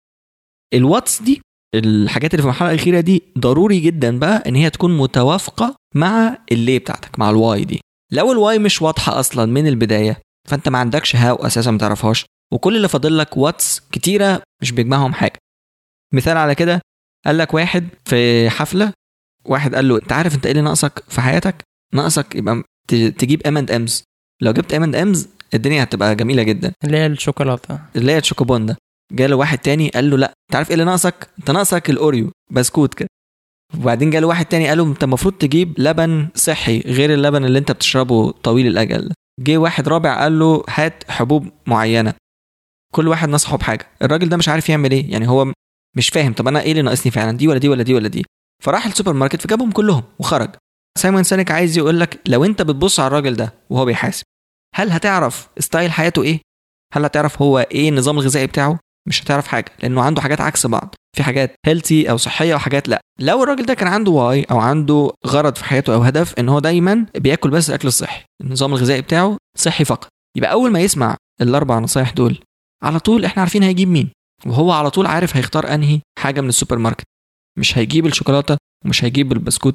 ال 0.74 0.82
whats 0.82 1.22
دي 1.22 1.40
الحاجات 1.74 2.34
اللي 2.34 2.42
في 2.42 2.48
المرحلة 2.48 2.70
الأخيرة 2.70 3.00
دي 3.00 3.22
ضروري 3.38 3.80
جدا 3.80 4.18
بقى 4.18 4.42
إن 4.48 4.54
هي 4.54 4.70
تكون 4.70 4.96
متوافقة 4.96 5.76
مع 5.94 6.38
الليه 6.52 6.78
بتاعتك 6.78 7.18
مع 7.18 7.30
ال 7.30 7.38
why 7.38 7.64
دي. 7.64 7.80
لو 8.12 8.32
ال 8.32 8.38
why 8.38 8.58
مش 8.58 8.82
واضحة 8.82 9.20
أصلا 9.20 9.44
من 9.52 9.66
البداية 9.66 10.20
فأنت 10.48 10.68
ما 10.68 10.78
عندكش 10.78 11.16
how 11.16 11.36
أساسا 11.36 11.70
ما 11.70 11.78
تعرفهاش. 11.78 12.24
وكل 12.52 12.76
اللي 12.76 12.88
فاضل 12.88 13.18
لك 13.18 13.36
whats 13.36 13.80
كتيرة 13.92 14.42
مش 14.62 14.72
بيجمعهم 14.72 15.12
حاجة. 15.12 15.38
مثال 16.14 16.36
على 16.36 16.54
كده 16.54 16.80
قال 17.26 17.38
لك 17.38 17.54
واحد 17.54 17.88
في 18.04 18.50
حفلة 18.50 18.92
واحد 19.44 19.74
قال 19.74 19.88
له 19.88 19.96
أنت 19.96 20.12
عارف 20.12 20.34
أنت 20.34 20.46
إيه 20.46 20.52
اللي 20.52 20.62
ناقصك 20.62 21.02
في 21.08 21.20
حياتك؟ 21.20 21.62
ناقصك 21.94 22.34
يبقى 22.34 22.62
تجيب 23.18 23.46
M&M's 23.46 24.02
لو 24.42 24.52
جبت 24.52 24.74
M&M's 24.74 25.28
الدنيا 25.54 25.82
هتبقى 25.82 26.14
جميلة 26.16 26.42
جدا. 26.42 26.72
اللي 26.84 26.96
هي 26.96 27.06
الشوكولاتة. 27.06 27.78
اللي 27.96 28.12
هي 28.12 28.18
الشوكوبون 28.18 28.66
ده 28.66 28.76
جاله 29.12 29.36
واحد 29.36 29.58
تاني 29.58 29.88
قال 29.88 30.10
له 30.10 30.16
لا 30.16 30.26
أنت 30.50 30.56
عارف 30.56 30.68
إيه 30.68 30.74
اللي 30.74 30.84
ناقصك؟ 30.84 31.28
أنت 31.38 31.50
ناقصك 31.50 31.90
ال 31.90 31.98
Oreo 31.98 32.30
بسكوت 32.50 32.94
كده. 32.94 33.08
وبعدين 33.78 34.10
جاله 34.10 34.26
واحد 34.26 34.46
تاني 34.46 34.68
قال 34.68 34.78
له 34.78 34.84
أنت 34.84 35.04
المفروض 35.04 35.34
تجيب 35.34 35.74
لبن 35.78 36.28
صحي 36.34 36.80
غير 36.80 37.14
اللبن 37.14 37.44
اللي 37.44 37.58
أنت 37.58 37.72
بتشربه 37.72 38.30
طويل 38.30 38.66
الأجل 38.66 39.12
جه 39.40 39.56
واحد 39.58 39.88
رابع 39.88 40.20
قال 40.22 40.38
له 40.38 40.64
هات 40.68 41.04
حبوب 41.10 41.48
معينة. 41.66 42.14
كل 42.94 43.08
واحد 43.08 43.28
نصحه 43.28 43.56
بحاجه 43.56 43.86
الراجل 44.02 44.28
ده 44.28 44.36
مش 44.36 44.48
عارف 44.48 44.68
يعمل 44.68 44.90
إيه. 44.90 45.12
يعني 45.12 45.28
هو 45.28 45.52
مش 45.96 46.08
فاهم. 46.08 46.32
طب 46.32 46.48
أنا 46.48 46.60
إيه 46.60 46.70
اللي 46.70 46.82
ناقصني 46.82 47.12
فعلا؟ 47.12 47.36
دي 47.36 47.48
ولا 47.48 47.58
دي 47.58 47.68
ولا 47.68 47.82
دي 47.82 47.94
ولا 47.94 48.08
دي. 48.08 48.24
فراح 48.64 48.86
السوبر 48.86 49.12
ماركت 49.12 49.40
فجابهم 49.40 49.70
كلهم 49.70 50.02
وخرج. 50.18 50.50
سايمون 50.98 51.22
سينك 51.22 51.50
عايز 51.50 51.78
يقول 51.78 52.00
لك 52.00 52.20
لو 52.28 52.44
أنت 52.44 52.62
بتبص 52.62 53.00
على 53.00 53.06
الراجل 53.06 53.34
ده 53.36 53.54
وهو 53.70 53.84
بيحاسب 53.84 54.24
هل 54.74 54.90
هتعرف 54.90 55.48
style 55.58 55.92
حياته 55.92 56.22
إيه؟ 56.22 56.40
هل 56.94 57.04
هتعرف 57.04 57.42
هو 57.42 57.58
إيه 57.58 57.88
النظام 57.88 58.18
الغذائي 58.18 58.46
بتاعه؟ 58.46 58.78
مش 59.08 59.22
هتعرف 59.22 59.46
حاجة 59.46 59.72
لأنه 59.82 60.02
عنده 60.02 60.22
حاجات 60.22 60.40
عكس 60.40 60.66
بعض. 60.66 60.94
في 61.16 61.22
حاجات 61.22 61.54
healthy 61.66 62.10
أو 62.10 62.16
صحية 62.16 62.54
وحاجات 62.54 62.88
لأ. 62.88 63.00
لو 63.20 63.42
الراجل 63.42 63.66
ده 63.66 63.74
كان 63.74 63.88
عنده 63.88 64.10
why 64.10 64.42
أو 64.50 64.58
عنده 64.58 65.10
غرض 65.26 65.56
في 65.56 65.64
حياته 65.64 65.94
أو 65.94 66.02
هدف 66.02 66.34
إن 66.38 66.48
هو 66.48 66.58
دايما 66.58 67.06
بياكل 67.14 67.50
بس 67.50 67.68
الأكل 67.68 67.88
الصحي 67.88 68.24
النظام 68.40 68.72
الغذائي 68.74 69.00
بتاعه 69.00 69.36
صحي 69.58 69.84
فقط. 69.84 70.08
يبقى 70.36 70.52
أول 70.52 70.72
ما 70.72 70.80
يسمع 70.80 71.16
الأربع 71.40 71.78
نصايح 71.78 72.10
دول 72.10 72.38
على 72.82 72.98
طول 73.00 73.24
إحنا 73.24 73.40
عارفين 73.42 73.62
هيجيب 73.62 73.88
مين. 73.88 74.10
وهو 74.46 74.72
على 74.72 74.90
طول 74.90 75.06
عارف 75.06 75.36
هيختار 75.36 75.74
أنهي 75.74 76.00
حاجة 76.18 76.40
من 76.40 76.48
السوبر 76.48 76.78
ماركت 76.78 77.04
مش 77.58 77.78
هيجيب 77.78 78.06
الشوكولاتة 78.06 78.56
ومش 78.84 79.04
هيجيب 79.04 79.32
البسكوت 79.32 79.74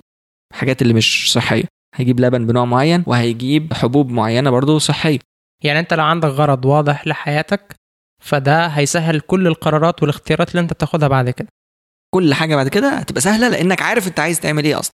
حاجات 0.53 0.81
اللي 0.81 0.93
مش 0.93 1.31
صحية. 1.33 1.63
هيجيب 1.95 2.19
لبن 2.19 2.47
بنوع 2.47 2.65
معين 2.65 3.03
وهيجيب 3.07 3.73
حبوب 3.73 4.09
معينة 4.11 4.49
برضه 4.49 4.79
صحية. 4.79 5.19
يعني 5.63 5.79
أنت 5.79 5.93
لو 5.93 6.03
عندك 6.03 6.29
غرض 6.29 6.65
واضح 6.65 7.07
لحياتك 7.07 7.75
فده 8.23 8.67
هيسهل 8.67 9.19
كل 9.19 9.47
القرارات 9.47 10.01
والاختيارات 10.01 10.51
اللي 10.51 10.59
أنت 10.59 10.73
بتاخدها 10.73 11.07
بعد 11.07 11.29
كده. 11.29 11.47
كل 12.13 12.33
حاجة 12.33 12.55
بعد 12.55 12.67
كده 12.67 12.89
هتبقى 12.89 13.21
سهلة 13.21 13.49
لأنك 13.49 13.81
عارف 13.81 14.07
أنت 14.07 14.19
عايز 14.19 14.39
تعمل 14.39 14.65
إيه 14.65 14.79
أصلا. 14.79 14.93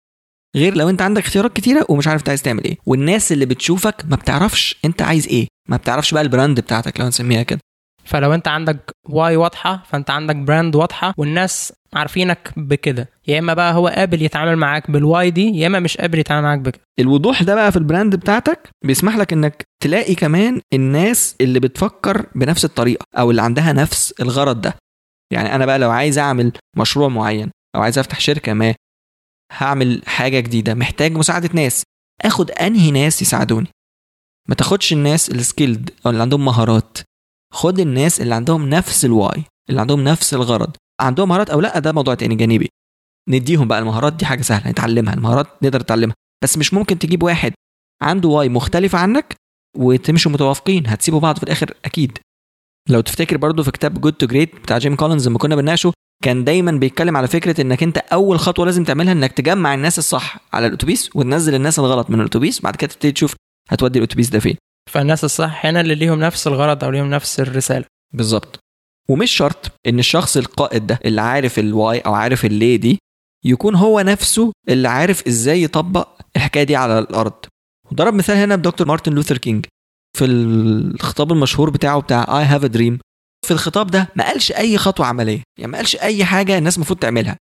غير 0.56 0.74
لو 0.74 0.88
أنت 0.88 1.02
عندك 1.02 1.22
اختيارات 1.24 1.52
كتيرة 1.56 1.86
ومش 1.88 2.08
عارف 2.08 2.20
أنت 2.20 2.28
عايز 2.28 2.42
تعمل 2.42 2.64
إيه. 2.64 2.76
والناس 2.86 3.32
اللي 3.32 3.46
بتشوفك 3.46 4.04
ما 4.04 4.16
بتعرفش 4.16 4.76
أنت 4.84 5.02
عايز 5.02 5.26
إيه. 5.28 5.46
ما 5.68 5.76
بتعرفش 5.76 6.14
بقى 6.14 6.22
البراند 6.22 6.60
بتاعتك 6.60 7.00
لو 7.00 7.06
نسميها 7.08 7.42
كده. 7.42 7.60
فلو 8.06 8.34
انت 8.34 8.48
عندك 8.48 8.90
why 9.08 9.36
واضحة 9.36 9.82
فانت 9.86 10.10
عندك 10.10 10.36
brand 10.36 10.76
واضحة 10.76 11.14
والناس 11.16 11.72
عارفينك 11.94 12.52
بكده. 12.56 13.08
يا 13.28 13.38
إما 13.38 13.54
بقى 13.54 13.74
هو 13.74 13.88
قابل 13.88 14.22
يتعامل 14.22 14.56
معاك 14.56 14.90
بال 14.90 15.06
why 15.06 15.30
دي 15.30 15.58
يا 15.58 15.66
إما 15.66 15.80
مش 15.80 15.96
قابل 15.96 16.18
يتعامل 16.18 16.42
معاك 16.42 16.58
بكده. 16.58 16.82
الوضوح 16.98 17.42
ده 17.42 17.54
بقى 17.54 17.72
في 17.72 17.78
ال 17.78 17.85
brand 17.85 18.16
بتاعتك 18.16 18.68
بيسمح 18.84 19.16
لك 19.16 19.32
إنك 19.32 19.64
تلاقي 19.82 20.14
كمان 20.14 20.60
الناس 20.72 21.36
اللي 21.40 21.60
بتفكر 21.60 22.26
بنفس 22.34 22.64
الطريقة 22.64 23.04
أو 23.18 23.30
اللي 23.30 23.42
عندها 23.42 23.72
نفس 23.72 24.14
الغرض 24.20 24.60
ده. 24.60 24.74
يعني 25.32 25.54
أنا 25.54 25.66
بقى 25.66 25.78
لو 25.78 25.90
عايز 25.90 26.18
أعمل 26.18 26.52
مشروع 26.76 27.08
معين 27.08 27.50
أو 27.76 27.82
عايز 27.82 27.98
أفتح 27.98 28.20
شركة 28.20 28.52
ما 28.52 28.74
هعمل 29.52 30.02
حاجة 30.06 30.40
جديدة 30.40 30.74
محتاج 30.74 31.12
مساعدة 31.12 31.50
ناس 31.52 31.82
آخد 32.24 32.50
أنهي 32.50 32.90
ناس 32.90 33.22
يساعدوني؟ 33.22 33.66
ما 34.48 34.54
تاخدش 34.54 34.92
الناس 34.92 35.30
ال 35.30 35.38
skilled 35.38 35.90
أو 36.06 36.10
اللي 36.10 36.22
عندهم 36.22 36.44
مهارات. 36.44 36.98
خد 37.56 37.80
الناس 37.80 38.20
اللي 38.20 38.34
عندهم 38.34 38.68
نفس 38.68 39.04
ال 39.04 39.14
why 39.14 39.44
اللي 39.70 39.80
عندهم 39.80 40.04
نفس 40.04 40.34
الغرض. 40.34 40.76
عندهم 41.00 41.28
مهارات 41.28 41.50
أو 41.50 41.60
لا 41.60 41.78
ده 41.78 41.92
موضوع 41.92 42.14
تاني 42.14 42.34
جانبي. 42.34 42.68
نديهم 43.28 43.68
بقى 43.68 43.78
المهارات 43.78 44.12
دي 44.12 44.26
حاجة 44.26 44.42
سهلة 44.42 44.70
نتعلمها 44.70 45.14
المهارات 45.14 45.46
نقدر 45.62 45.80
نتعلمها. 45.80 46.14
بس 46.44 46.58
مش 46.58 46.74
ممكن 46.74 46.98
تجيب 46.98 47.22
واحد 47.22 47.52
عنده 48.02 48.28
why 48.28 48.48
مختلفه 48.48 48.98
عنك 48.98 49.34
وتمشوا 49.76 50.32
متوافقين 50.32 50.86
هتسيبوا 50.86 51.20
بعض 51.20 51.36
في 51.36 51.42
الآخر 51.42 51.74
أكيد. 51.84 52.18
لو 52.88 53.00
تفتكر 53.00 53.36
برضو 53.36 53.62
في 53.62 53.70
كتاب 53.70 54.00
Good 54.00 54.12
to 54.12 54.26
Great 54.26 54.54
بتاع 54.56 54.78
جيم 54.78 54.96
كولينز 54.96 55.28
لما 55.28 55.38
كنا 55.38 55.56
بنناقشه 55.56 55.92
كان 56.24 56.44
دايما 56.44 56.72
بيتكلم 56.72 57.16
على 57.16 57.28
فكرة 57.28 57.60
إنك 57.60 57.82
أنت 57.82 57.98
أول 57.98 58.38
خطوة 58.38 58.66
لازم 58.66 58.84
تعملها 58.84 59.12
إنك 59.12 59.32
تجمع 59.32 59.74
الناس 59.74 59.98
الصح 59.98 60.38
على 60.52 60.66
الأتوبيس 60.66 61.10
وتنزل 61.16 61.54
الناس 61.54 61.78
الغلط 61.78 62.10
من 62.10 62.20
الأتوبيس 62.20 62.60
بعد 62.60 62.76
كده 62.76 62.90
تبتدي 62.90 63.12
تشوف 63.12 63.34
هتودي 63.70 63.98
الأتوبيس 63.98 64.28
ده 64.28 64.38
فين. 64.38 64.56
فالناس 64.90 65.24
الصح 65.24 65.66
هنا 65.66 65.80
اللي 65.80 65.94
ليهم 65.94 66.20
نفس 66.20 66.46
الغرض 66.46 66.84
أو 66.84 66.90
ليهم 66.90 67.10
نفس 67.10 67.40
الرسالة. 67.40 67.84
بالظبط 68.14 68.58
ومش 69.08 69.30
شرط 69.30 69.72
إن 69.86 69.98
الشخص 69.98 70.36
القائد 70.36 70.86
ده 70.86 70.98
اللي 71.04 71.20
عارف 71.20 71.58
ال 71.58 71.68
why 71.68 71.98
أو 72.00 72.14
عارف 72.14 72.44
الليه 72.44 72.76
دي 72.76 72.98
يكون 73.44 73.74
هو 73.74 74.00
نفسه 74.00 74.52
اللي 74.68 74.88
عارف 74.88 75.26
إزاي 75.26 75.62
يطبق 75.62 76.08
الحكاية 76.36 76.62
دي 76.64 76.76
على 76.76 76.98
الأرض. 76.98 77.32
وضرب 77.92 78.14
مثال 78.14 78.36
هنا 78.36 78.56
بدكتور 78.56 78.86
مارتن 78.86 79.12
لوثر 79.12 79.38
كينج 79.38 79.66
في 80.18 80.24
الخطاب 80.24 81.32
المشهور 81.32 81.70
بتاعه 81.70 82.00
بتاع 82.00 82.38
I 82.40 82.44
have 82.44 82.64
a 82.64 82.66
dream 82.66 82.98
في 83.46 83.50
الخطاب 83.50 83.86
ده 83.86 84.08
ما 84.16 84.24
قالش 84.24 84.52
أي 84.52 84.78
خطوة 84.78 85.06
عملية 85.06 85.42
يعني 85.58 85.72
ما 85.72 85.78
قالش 85.78 85.96
أي 85.96 86.24
حاجة 86.24 86.58
الناس 86.58 86.76
المفروض 86.76 86.98
تعملها. 86.98 87.36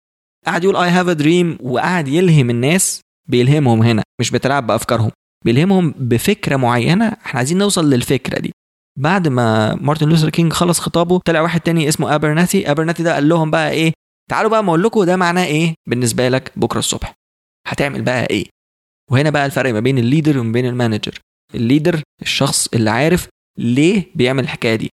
قعد 0.46 0.64
يقول 0.64 0.76
I 0.76 0.90
have 0.90 1.08
a 1.08 1.12
dream 1.12 1.58
وقعد 1.60 2.08
يلهم 2.08 2.50
الناس 2.50 3.00
بيلهمهم 3.28 3.82
هنا 3.82 4.02
مش 4.20 4.30
بيتلاعب 4.30 4.66
بأفكارهم. 4.66 5.10
بيلهمهم 5.44 5.94
بفكرة 5.98 6.56
معينة 6.56 7.08
إحنا 7.08 7.38
عايزين 7.38 7.58
نوصل 7.58 7.90
للفكرة 7.90 8.38
دي. 8.40 8.52
بعد 8.98 9.28
ما 9.28 9.74
مارتن 9.74 10.08
لوثر 10.08 10.30
كينج 10.30 10.52
خلص 10.52 10.80
خطابه 10.80 11.18
طلع 11.18 11.40
واحد 11.40 11.60
تاني 11.60 11.88
اسمه 11.88 12.14
ابرناثي 12.14 12.70
ابرناثي 12.70 13.02
ده 13.02 13.14
قال 13.14 13.28
لهم 13.28 13.50
بقى 13.50 13.70
إيه؟ 13.70 13.92
تعالوا 14.30 14.50
بقى 14.50 14.64
ما 14.64 14.68
أقول 14.68 14.82
لكم 14.82 15.04
ده 15.04 15.16
معناه 15.16 15.44
إيه 15.44 15.74
بالنسبة 15.88 16.28
لك 16.28 16.52
بكرة 16.56 16.78
الصبح. 16.78 17.14
هتعمل 17.68 18.02
بقى 18.02 18.26
إيه؟ 18.30 18.44
وهنا 19.10 19.30
بقى 19.30 19.46
الفرق 19.46 19.72
ما 19.72 19.80
بين 19.80 19.98
ال 19.98 20.04
leader 20.04 20.38
وما 20.38 20.52
بين 20.52 20.66
ال 20.66 20.72
manager. 20.72 21.18
ال 21.54 21.61
leader 21.61 22.02
الشخص 22.22 22.68
اللي 22.74 22.90
عارف 22.90 23.28
ليه 23.58 24.06
بيعمل 24.14 24.42
الحكاية 24.44 24.76
دي. 24.76 24.90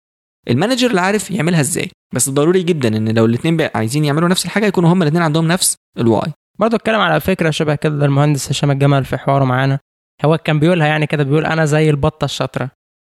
ال 0.51 0.56
manager 0.56 0.91
اللي 0.91 1.01
عارف 1.01 1.31
يعملها 1.31 1.61
إزاي. 1.61 1.91
بس 2.15 2.31
ضروري 2.31 2.63
جدا 2.63 2.97
إن 2.97 3.09
لو 3.09 3.25
الاثنين 3.25 3.69
عايزين 3.75 4.05
يعملوا 4.05 4.29
نفس 4.29 4.45
الحاجة 4.45 4.67
يكونوا 4.67 4.93
هما 4.93 5.05
الاثنين 5.05 5.23
عندهم 5.23 5.49
نفس 5.49 5.77
ال 5.99 6.07
why 6.07 6.33
برضه 6.59 6.77
اتكلم 6.77 7.01
على 7.01 7.21
فكرة 7.21 7.51
شبه 7.51 7.75
كده 7.75 8.05
المهندس 8.07 8.51
هشام 8.51 8.71
الجمل 8.71 9.05
في 9.05 9.17
حواره 9.17 9.45
معانا. 9.45 9.79
هو 10.25 10.39
كان 10.39 10.59
بيقولها 10.59 10.87
يعني 10.87 11.07
كده 11.07 11.25
بيقول 11.25 11.47
أنا 11.47 11.65
زي 11.65 11.91
البطة 11.91 12.25
الشاطرة 12.25 12.71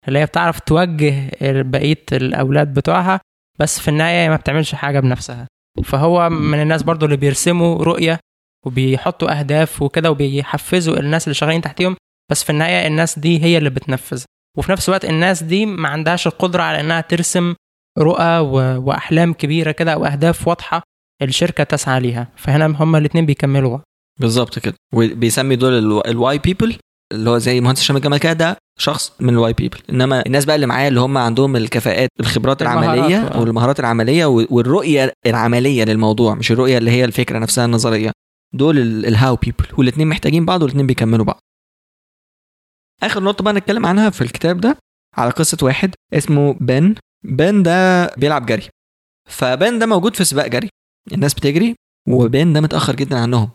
اللي 0.08 0.18
هي 0.18 0.26
بتعرف 0.26 0.60
توجه 0.60 1.30
بقية 1.42 2.04
الأولاد 2.12 2.74
بتوعها 2.74 3.20
بس 3.60 3.80
في 3.80 3.88
النهاية 3.88 4.28
ما 4.28 4.36
بتعملش 4.36 4.74
حاجة 4.74 5.00
بنفسها. 5.00 5.46
فهو 5.84 6.30
من 6.30 6.62
الناس 6.62 6.82
برضو 6.82 7.04
اللي 7.04 7.16
بيرسموا 7.16 7.84
رؤية 7.84 8.20
وبيحطوا 8.66 9.38
أهداف 9.38 9.82
وكده 9.82 10.10
وبيحفزوا 10.10 10.96
الناس 11.00 11.24
اللي 11.24 11.34
شغالين 11.34 11.60
تحتيهم 11.60 11.96
بس 12.30 12.44
في 12.44 12.50
النهاية 12.50 12.86
الناس 12.86 13.18
دي 13.18 13.44
هي 13.44 13.58
اللي 13.58 13.70
بتنفذ. 13.70 14.24
وفي 14.58 14.72
نفس 14.72 14.88
الوقت 14.88 15.04
الناس 15.04 15.42
دي 15.42 15.66
ما 15.66 15.88
عندهاش 15.88 16.26
القدرة 16.26 16.62
على 16.62 16.80
إنها 16.80 17.00
ترسم 17.00 17.54
رؤى 17.98 18.38
وأحلام 18.76 19.32
كبيرة 19.32 19.70
كده 19.70 19.92
أو 19.92 20.04
اهداف 20.04 20.48
واضحة 20.48 20.82
الشركة 21.22 21.64
تسعى 21.64 22.00
ليها. 22.00 22.28
فهنا 22.36 22.66
هما 22.66 22.98
الاثنين 22.98 23.26
بيكملوا. 23.26 23.78
بالظبط 24.20 24.58
كده. 24.58 24.74
وبيسمي 24.94 25.56
دول 25.56 26.00
ال 26.06 26.38
why 26.38 26.51
people 26.51 26.76
اللي 27.12 27.30
هو 27.30 27.38
زي 27.38 27.60
مهندس 27.60 27.80
هشام 27.80 27.96
الجمال 27.96 28.18
كده 28.18 28.32
ده 28.32 28.56
شخص 28.78 29.12
من 29.20 29.28
ال 29.28 29.52
why 29.52 29.61
people 29.61 29.78
إنما 29.90 30.26
الناس 30.26 30.44
بقى 30.44 30.54
اللي 30.56 30.66
معايا 30.66 30.88
اللي 30.88 31.00
هم 31.00 31.18
عندهم 31.18 31.56
الكفاءات 31.56 32.08
الخبرات 32.20 32.62
العملية. 32.62 33.30
والمهارات 33.40 33.80
العملية 33.80 34.26
والرؤية 34.26 35.12
العملية 35.26 35.84
للموضوع 35.84 36.34
مش 36.34 36.52
الرؤية 36.52 36.78
اللي 36.78 36.90
هي 36.90 37.04
الفكرة 37.04 37.38
نفسها 37.38 37.64
النظرية. 37.64 38.12
دول 38.54 38.78
ال 38.78 39.36
how 39.36 39.45
people 39.45 39.64
والاثنين 39.78 40.08
محتاجين 40.08 40.44
بعض 40.46 40.62
والاثنين 40.62 40.86
بيكملوا 40.86 41.24
بعض. 41.24 41.40
آخر 43.02 43.22
نقطة 43.22 43.44
بقى 43.44 43.52
نتكلم 43.54 43.86
عنها 43.86 44.10
في 44.10 44.20
الكتاب 44.20 44.60
ده 44.60 44.78
على 45.16 45.30
قصة 45.30 45.58
واحد 45.62 45.94
اسمه 46.14 46.52
بن. 46.60 46.94
بن 47.24 47.62
ده 47.62 48.06
بيلعب 48.14 48.46
جري. 48.46 48.68
فبن 49.28 49.78
ده 49.78 49.86
موجود 49.86 50.16
في 50.16 50.24
سباق 50.24 50.46
جري. 50.46 50.68
الناس 51.12 51.34
بتجري 51.34 51.74
وبن 52.08 52.52
ده 52.52 52.60
متأخر 52.60 52.96
جدا 52.96 53.18
عنهم. 53.18 53.50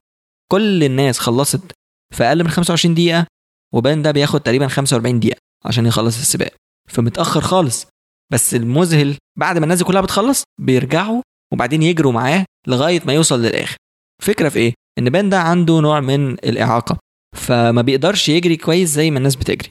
كل 0.51 0.83
الناس 0.83 1.19
خلصت 1.19 1.71
في 2.15 2.23
أقل 2.23 2.43
من 2.43 2.49
25 2.49 2.95
دقيقة 2.95 3.25
وبان 3.73 4.01
ده 4.01 4.11
بياخد 4.11 4.39
تقريبا 4.39 4.67
45 4.67 5.19
دقيقة 5.19 5.39
عشان 5.65 5.85
يخلص 5.85 6.19
السباق. 6.19 6.53
فمتأخر 6.89 7.41
خالص. 7.41 7.87
بس 8.31 8.55
المذهل 8.55 9.17
بعد 9.39 9.57
ما 9.57 9.63
الناس 9.63 9.83
كلها 9.83 10.01
بتخلص 10.01 10.43
بيرجعوا 10.61 11.21
وبعدين 11.53 11.83
يجروا 11.83 12.11
معاه 12.11 12.45
لغاية 12.67 13.01
ما 13.05 13.13
يوصل 13.13 13.41
للآخر. 13.41 13.77
فكرة 14.23 14.49
في 14.49 14.59
إيه؟ 14.59 14.73
إن 14.99 15.09
بان 15.09 15.29
ده 15.29 15.39
عنده 15.39 15.79
نوع 15.79 15.99
من 15.99 16.31
الإعاقة. 16.31 16.97
فما 17.35 17.81
بيقدرش 17.81 18.29
يجري 18.29 18.57
كويس 18.57 18.89
زي 18.89 19.11
ما 19.11 19.17
الناس 19.17 19.35
بتجري. 19.35 19.69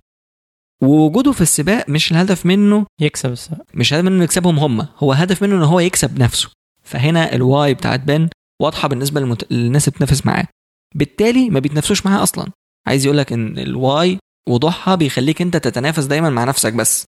ووجوده 0.82 1.32
في 1.32 1.40
السباق 1.40 1.88
مش 1.88 2.12
الهدف 2.12 2.46
منه 2.46 2.86
يكسب 3.00 3.32
السباق. 3.32 3.62
مش 3.74 3.94
هدف 3.94 4.04
منه 4.04 4.24
يكسبهم 4.24 4.58
هم. 4.58 4.86
هو 4.98 5.12
هدف 5.12 5.42
منه 5.42 5.54
إن 5.56 5.62
هو 5.62 5.80
يكسب 5.80 6.18
نفسه. 6.18 6.50
فهنا 6.82 7.34
ال 7.34 7.44
why 7.44 7.74
بتاعت 7.74 8.00
بان 8.00 8.28
واضحة 8.62 8.88
بالنسبة 8.88 9.20
للمت... 9.20 9.52
للناس 9.52 9.88
اللي 9.88 9.96
بتنافس 9.96 10.26
معاه. 10.26 10.48
بالتالي 10.94 11.50
ما 11.50 11.60
بيتنافسوش 11.60 12.06
معاه 12.06 12.22
أصلا. 12.22 12.46
عايز 12.86 13.04
يقول 13.04 13.18
لك 13.18 13.32
ان 13.32 13.58
ال 13.58 13.73
why 13.73 14.18
وضوحها 14.48 14.94
بيخليك 14.94 15.42
أنت 15.42 15.56
تتنافس 15.56 16.04
دايما 16.04 16.30
مع 16.30 16.44
نفسك 16.44 16.72
بس. 16.72 17.04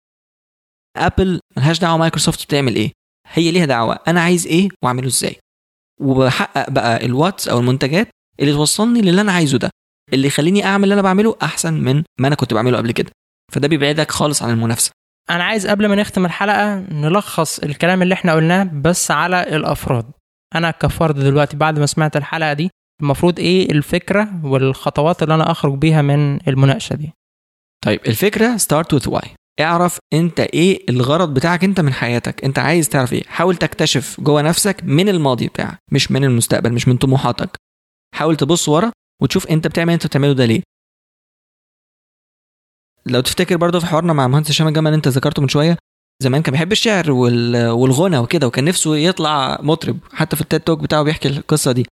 أبل 0.97 1.41
ملهاش 1.57 1.79
دعوة 1.79 1.97
مايكروسوفت 1.97 2.45
بتعمل 2.45 2.75
إيه. 2.77 2.93
هي 3.33 3.51
ليها 3.51 3.67
دعوة. 3.67 3.99
أنا 4.09 4.21
عايز 4.21 4.47
إيه 4.47 4.69
وأعمله 4.85 5.07
إزاي. 5.07 5.37
وبحقق 6.01 6.71
بقى 6.71 7.07
ال 7.07 7.14
whats 7.14 7.49
أو 7.49 7.59
المنتجات 7.59 8.09
اللي 8.41 8.53
توصلني 8.53 9.01
للي 9.01 9.21
أنا 9.21 9.33
عايزه 9.33 9.59
ده. 9.59 9.71
اللي 10.13 10.27
يخليني 10.27 10.65
أعمل 10.65 10.85
اللي 10.85 10.95
أنا 10.95 11.03
بعمله 11.03 11.37
أحسن 11.43 11.75
من 11.75 12.05
ما 12.21 12.29
أنا 12.29 12.35
كنت 12.35 12.55
بعمله 12.55 12.77
قبل 12.77 12.93
كده. 12.93 13.11
فده 13.53 13.69
بيبعدك 13.69 14.11
خالص 14.11 14.43
عن 14.43 14.51
المنافسة. 14.51 14.91
أنا 15.31 15.45
عايز 15.45 15.67
قبل 15.67 15.87
ما 15.87 15.95
نختم 15.95 16.25
الحلقة 16.27 16.75
نلخص 16.75 17.59
الكلام 17.59 18.03
اللي 18.03 18.15
إحنا 18.15 18.35
قلناه 18.35 18.65
بس 18.65 19.11
على 19.11 19.57
الأفراد. 19.57 20.11
أنا 20.55 20.71
كفرد 20.71 21.15
دلوقتي 21.15 21.57
بعد 21.57 21.79
ما 21.79 21.87
سمعت 21.87 22.17
الحلقة 22.17 22.53
دي 22.53 22.71
المفروض 23.03 23.39
إيه 23.39 23.73
الفكرة 23.73 24.47
والخطوات 24.47 25.23
اللي 25.23 25.35
أنا 25.35 25.51
اخرج 25.51 25.79
بيها 25.79 26.03
من 26.03 26.49
المناقشة 26.49 26.95
دي. 26.95 27.13
طيب 27.85 28.01
الفكرة 28.07 28.57
Start 28.57 28.95
With 28.95 29.09
Why 29.09 29.31
اعرف 29.61 29.99
انت 30.13 30.41
إيه 30.41 30.85
الغرض 30.89 31.35
بتاعك 31.35 31.65
انت 31.65 31.81
من 31.81 31.93
حياتك. 31.93 32.45
انت 32.45 32.59
عايز 32.59 32.89
تعرف 32.89 33.13
إيه. 33.13 33.25
حاول 33.25 33.57
تكتشف 33.57 34.21
جوه 34.21 34.43
نفسك 34.43 34.77
من 34.85 35.09
الماضي 35.09 35.49
بتاعك 35.49 35.79
مش 35.93 36.11
من 36.11 36.25
المستقبل 36.25 36.73
مش 36.73 36.89
من 36.89 36.97
طموحاتك. 36.97 37.57
حاول 38.15 38.37
تبص 38.37 38.69
ورا 38.69 38.93
وتشوف 39.23 39.47
انت 39.47 39.67
بتعمل 39.67 39.93
انت 39.93 40.07
بتعمله 40.07 40.33
ده 40.33 40.45
ليه. 40.45 40.63
لو 43.07 43.21
تفتكر 43.21 43.57
برضه 43.57 43.81
في 43.81 43.87
حوارنا 43.87 44.13
مع 44.13 44.29
مهندس 44.29 44.51
هشام 44.51 44.69
الجمل 44.69 44.93
انت 44.93 45.09
ذكرته 45.09 45.43
من 45.43 45.49
شوية 45.49 45.77
زمان 46.23 46.43
كان 46.43 46.53
بيحب 46.53 46.73
الشعر 46.73 47.11
والغنى 47.11 48.19
وكده 48.19 48.47
وكان 48.47 48.65
نفسه 48.65 48.97
يطلع 48.97 49.59
مطرب. 49.63 49.99
حتى 50.13 50.37
في 50.37 50.43
التيد 50.43 50.61
توك 50.61 50.81
بتاعه 50.81 51.03
بيحكي 51.03 51.29
القصة 51.29 51.73
دي. 51.73 51.87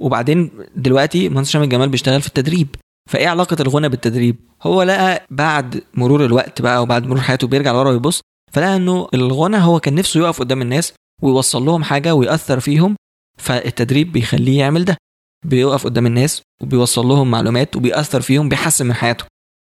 وبعدين 0.00 0.50
دلوقتي 0.76 1.28
مهندس 1.28 1.48
هشام 1.48 1.62
الجمال 1.62 1.88
بيشتغل 1.88 2.20
في 2.20 2.26
التدريب. 2.26 2.68
فإيه 3.10 3.28
علاقة 3.28 3.56
الغنى 3.60 3.88
بالتدريب؟ 3.88 4.36
هو 4.62 4.82
لقى 4.82 5.26
بعد 5.30 5.82
مرور 5.94 6.24
الوقت 6.24 6.62
بقى 6.62 6.82
وبعد 6.82 7.06
مرور 7.06 7.20
حياته 7.20 7.46
بيرجع 7.46 7.72
لورا 7.72 7.90
ويبص 7.90 8.20
فلقى 8.52 8.76
إنه 8.76 9.08
الغنى 9.14 9.56
هو 9.56 9.80
كان 9.80 9.94
نفسه 9.94 10.20
يقف 10.20 10.40
قدام 10.40 10.62
الناس 10.62 10.92
ويوصل 11.22 11.64
لهم 11.64 11.84
حاجة 11.84 12.14
ويأثر 12.14 12.60
فيهم 12.60 12.96
فالتدريب 13.38 14.12
بيخليه 14.12 14.58
يعمل 14.58 14.84
ده. 14.84 14.96
بيقف 15.46 15.84
قدام 15.84 16.06
الناس 16.06 16.42
وبيوصل 16.62 17.06
لهم 17.06 17.30
معلومات 17.30 17.76
وبيأثر 17.76 18.20
فيهم 18.20 18.48
بيحسن 18.48 18.86
من 18.86 18.92
حياتهم 18.94 19.28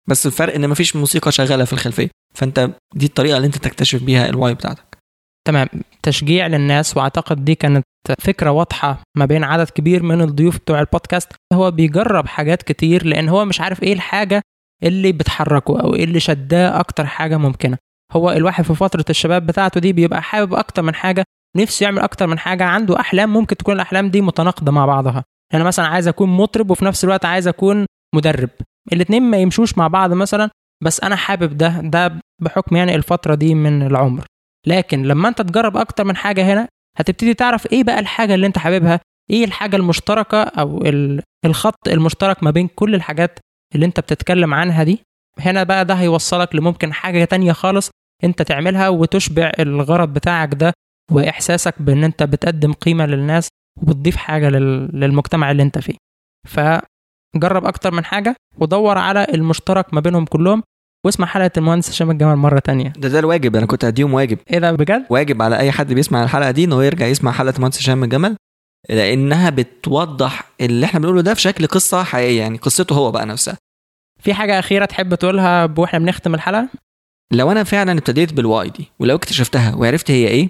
بس 0.09 0.27
الفرق 0.27 0.55
إن 0.55 0.69
مفيش 0.69 0.97
موسيقى 0.97 1.33
شغالة 1.33 1.65
في 1.65 1.73
الخلفية 1.73 2.09
فأنت 2.35 2.71
دي 2.95 3.07
الطريقة 3.07 3.37
اللي 3.37 3.47
أنت 3.47 3.59
تكتشف 3.59 4.03
بيها 4.03 4.29
الواي 4.29 4.55
بتاعتك. 4.55 4.99
تمام. 5.47 5.69
تشجيع 6.03 6.47
للناس 6.47 6.97
وأعتقد 6.97 7.45
دي 7.45 7.55
كانت 7.55 7.85
فكرة 8.21 8.51
واضحة 8.51 9.03
ما 9.17 9.25
بين 9.25 9.45
عدد 9.45 9.71
كبير 9.71 10.03
من 10.03 10.21
الضيوف 10.21 10.57
بتوع 10.57 10.81
البودكاست 10.81 11.33
هو 11.53 11.71
بيجرب 11.71 12.27
حاجات 12.27 12.63
كتير 12.63 13.07
لأن 13.07 13.29
هو 13.29 13.45
مش 13.45 13.61
عارف 13.61 13.83
إيه 13.83 13.93
الحاجة 13.93 14.43
اللي 14.83 15.13
بتحركه 15.13 15.81
أو 15.81 15.95
إيه 15.95 16.05
اللي 16.05 16.21
شداه 16.21 16.81
أكتر 16.81 17.07
حاجة 17.07 17.37
ممكنة. 17.37 17.79
هو 18.13 18.31
الواحد 18.31 18.65
في 18.65 18.75
فترة 18.75 19.05
الشباب 19.11 19.47
بتاعته 19.47 19.81
دي 19.81 19.93
بيبقى 19.93 20.23
حابب 20.23 20.55
أكتر 20.55 20.83
من 20.83 20.95
حاجة 20.95 21.25
نفسه 21.57 21.85
يعمل 21.85 21.99
أكتر 21.99 22.27
من 22.27 22.39
حاجة 22.39 22.65
عنده 22.65 23.01
أحلام 23.01 23.33
ممكن 23.33 23.57
تكون 23.57 23.75
الأحلام 23.75 24.09
دي 24.11 24.21
متناقضة 24.21 24.73
مع 24.73 24.87
بعضها. 24.87 25.25
يعني 25.53 25.65
مثلا 25.65 25.87
عايز 25.87 26.09
أكون 26.09 26.29
مطرب 26.29 26.71
وفي 26.71 26.85
نفس 26.85 27.05
الوقت 27.05 27.25
عايز 27.25 27.49
أكون 27.49 27.87
مدرب. 28.15 28.51
الاثنين 28.93 29.23
ما 29.23 29.37
يمشوش 29.37 29.79
مع 29.79 29.89
بعض 29.89 30.13
مثلا 30.13 30.51
بس 30.85 31.01
أنا 31.01 31.17
حابب 31.17 31.57
ده 31.57 31.81
ده 31.81 32.21
بحكم 32.43 32.77
يعني 32.77 32.95
الفترة 32.95 33.35
دي 33.35 33.55
من 33.55 33.83
العمر. 33.83 34.25
لكن 34.67 35.03
لما 35.03 35.29
أنت 35.29 35.43
تجرب 35.43 35.77
أكتر 35.77 36.05
من 36.05 36.17
حاجة 36.17 36.53
هنا 36.53 36.69
هتبتدي 36.99 37.35
تعرف 37.35 37.73
إيه 37.73 37.85
بقى 37.85 37.99
الحاجة 37.99 38.35
اللي 38.35 38.47
أنت 38.47 38.59
حاببها 38.59 39.01
إيه 39.31 39.45
الحاجة 39.45 39.77
المشتركة 39.77 40.43
أو 40.43 40.85
الخط 41.45 41.89
المشترك 41.89 42.43
ما 42.43 42.51
بين 42.51 42.69
كل 42.69 42.95
الحاجات 42.95 43.39
اللي 43.75 43.87
أنت 43.87 44.01
بتتكلم 44.01 44.55
عنها 44.55 44.83
دي. 44.85 44.99
هنا 45.39 45.63
بقى 45.63 45.85
ده 45.85 45.95
هيوصلك 45.95 46.55
لممكن 46.55 46.93
حاجة 46.93 47.25
تانية 47.25 47.53
خالص 47.53 47.91
أنت 48.25 48.43
تعملها 48.43 48.89
وتشبع 48.89 49.53
الغرض 49.59 50.13
بتاعك 50.13 50.55
ده 50.55 50.73
وإحساسك 51.13 51.83
بأن 51.83 52.05
أنت 52.05 52.23
بتقدم 52.23 52.73
قيمة 52.73 53.07
للناس 53.07 53.49
وبتضيف 53.83 54.17
حاجة 54.17 54.49
للمجتمع 54.49 55.51
اللي 55.51 55.63
أنت 55.63 55.79
فيه. 55.79 55.95
فجرب 56.49 57.65
أكتر 57.67 57.95
من 57.95 58.05
حاجة 58.05 58.35
ودور 58.59 58.99
على 58.99 59.27
المشترك 59.35 59.95
ما 59.95 60.01
بينهم 60.01 60.25
كلهم 60.25 60.63
واسمع 61.07 61.27
حلقة 61.27 61.51
المهندس 61.57 61.91
هشام 61.91 62.11
الجمل 62.11 62.37
مرة 62.37 62.59
تانية. 62.59 62.93
ده 62.99 63.09
ده 63.09 63.19
الواجب 63.19 63.57
أنا 63.57 63.67
كنت 63.67 63.85
هديهم 63.85 64.15
واجب. 64.15 64.39
إيه 64.51 64.59
ده 64.59 64.73
بجد؟ 64.73 65.05
واجب 65.11 65.43
على 65.43 65.59
أي 65.59 65.73
حد 65.73 65.93
بيسمع 65.93 66.23
الحلقة 66.25 66.51
دي 66.51 66.65
إنه 66.65 66.85
يرجع 66.85 67.07
يسمع 67.07 67.33
حلقة 67.33 67.57
المهندس 67.57 67.79
هشام 67.79 68.05
الجمل 68.05 68.37
لأنها 68.89 69.51
بتوضح 69.51 70.51
اللي 70.61 70.87
إحنا 70.87 71.01
بنقوله 71.01 71.21
ده 71.21 71.35
في 71.35 71.41
شكل 71.41 71.67
قصة 71.67 72.03
حقيقية 72.03 72.41
يعني 72.41 72.59
قصته 72.59 72.95
هو 72.97 73.11
بقى 73.11 73.27
نفسها. 73.27 73.57
في 74.23 74.35
حاجة 74.35 74.59
أخيرة 74.59 74.85
تحب 74.85 75.15
تقولها 75.15 75.75
وإحنا 75.79 75.99
بنختم 75.99 76.35
الحلقة؟ 76.35 76.69
لو 77.33 77.53
أنا 77.53 77.65
فعلا 77.65 77.93
ابتديت 77.93 78.33
بالواي 78.33 78.71
دي 78.71 78.91
ولو 78.99 79.17
اكتشفتها 79.17 79.75
وعرفت 79.75 80.11
هي 80.11 80.29
إيه 80.29 80.49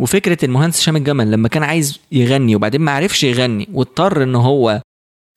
وفكرة 0.00 0.44
المهندس 0.44 0.80
هشام 0.80 0.96
الجمل 0.96 1.30
لما 1.30 1.48
كان 1.48 1.62
عايز 1.62 2.00
يغني 2.12 2.56
وبعدين 2.56 2.80
ما 2.80 2.92
عرفش 2.92 3.24
يغني 3.24 3.68
واضطر 3.72 4.22
ان 4.22 4.34
هو 4.34 4.80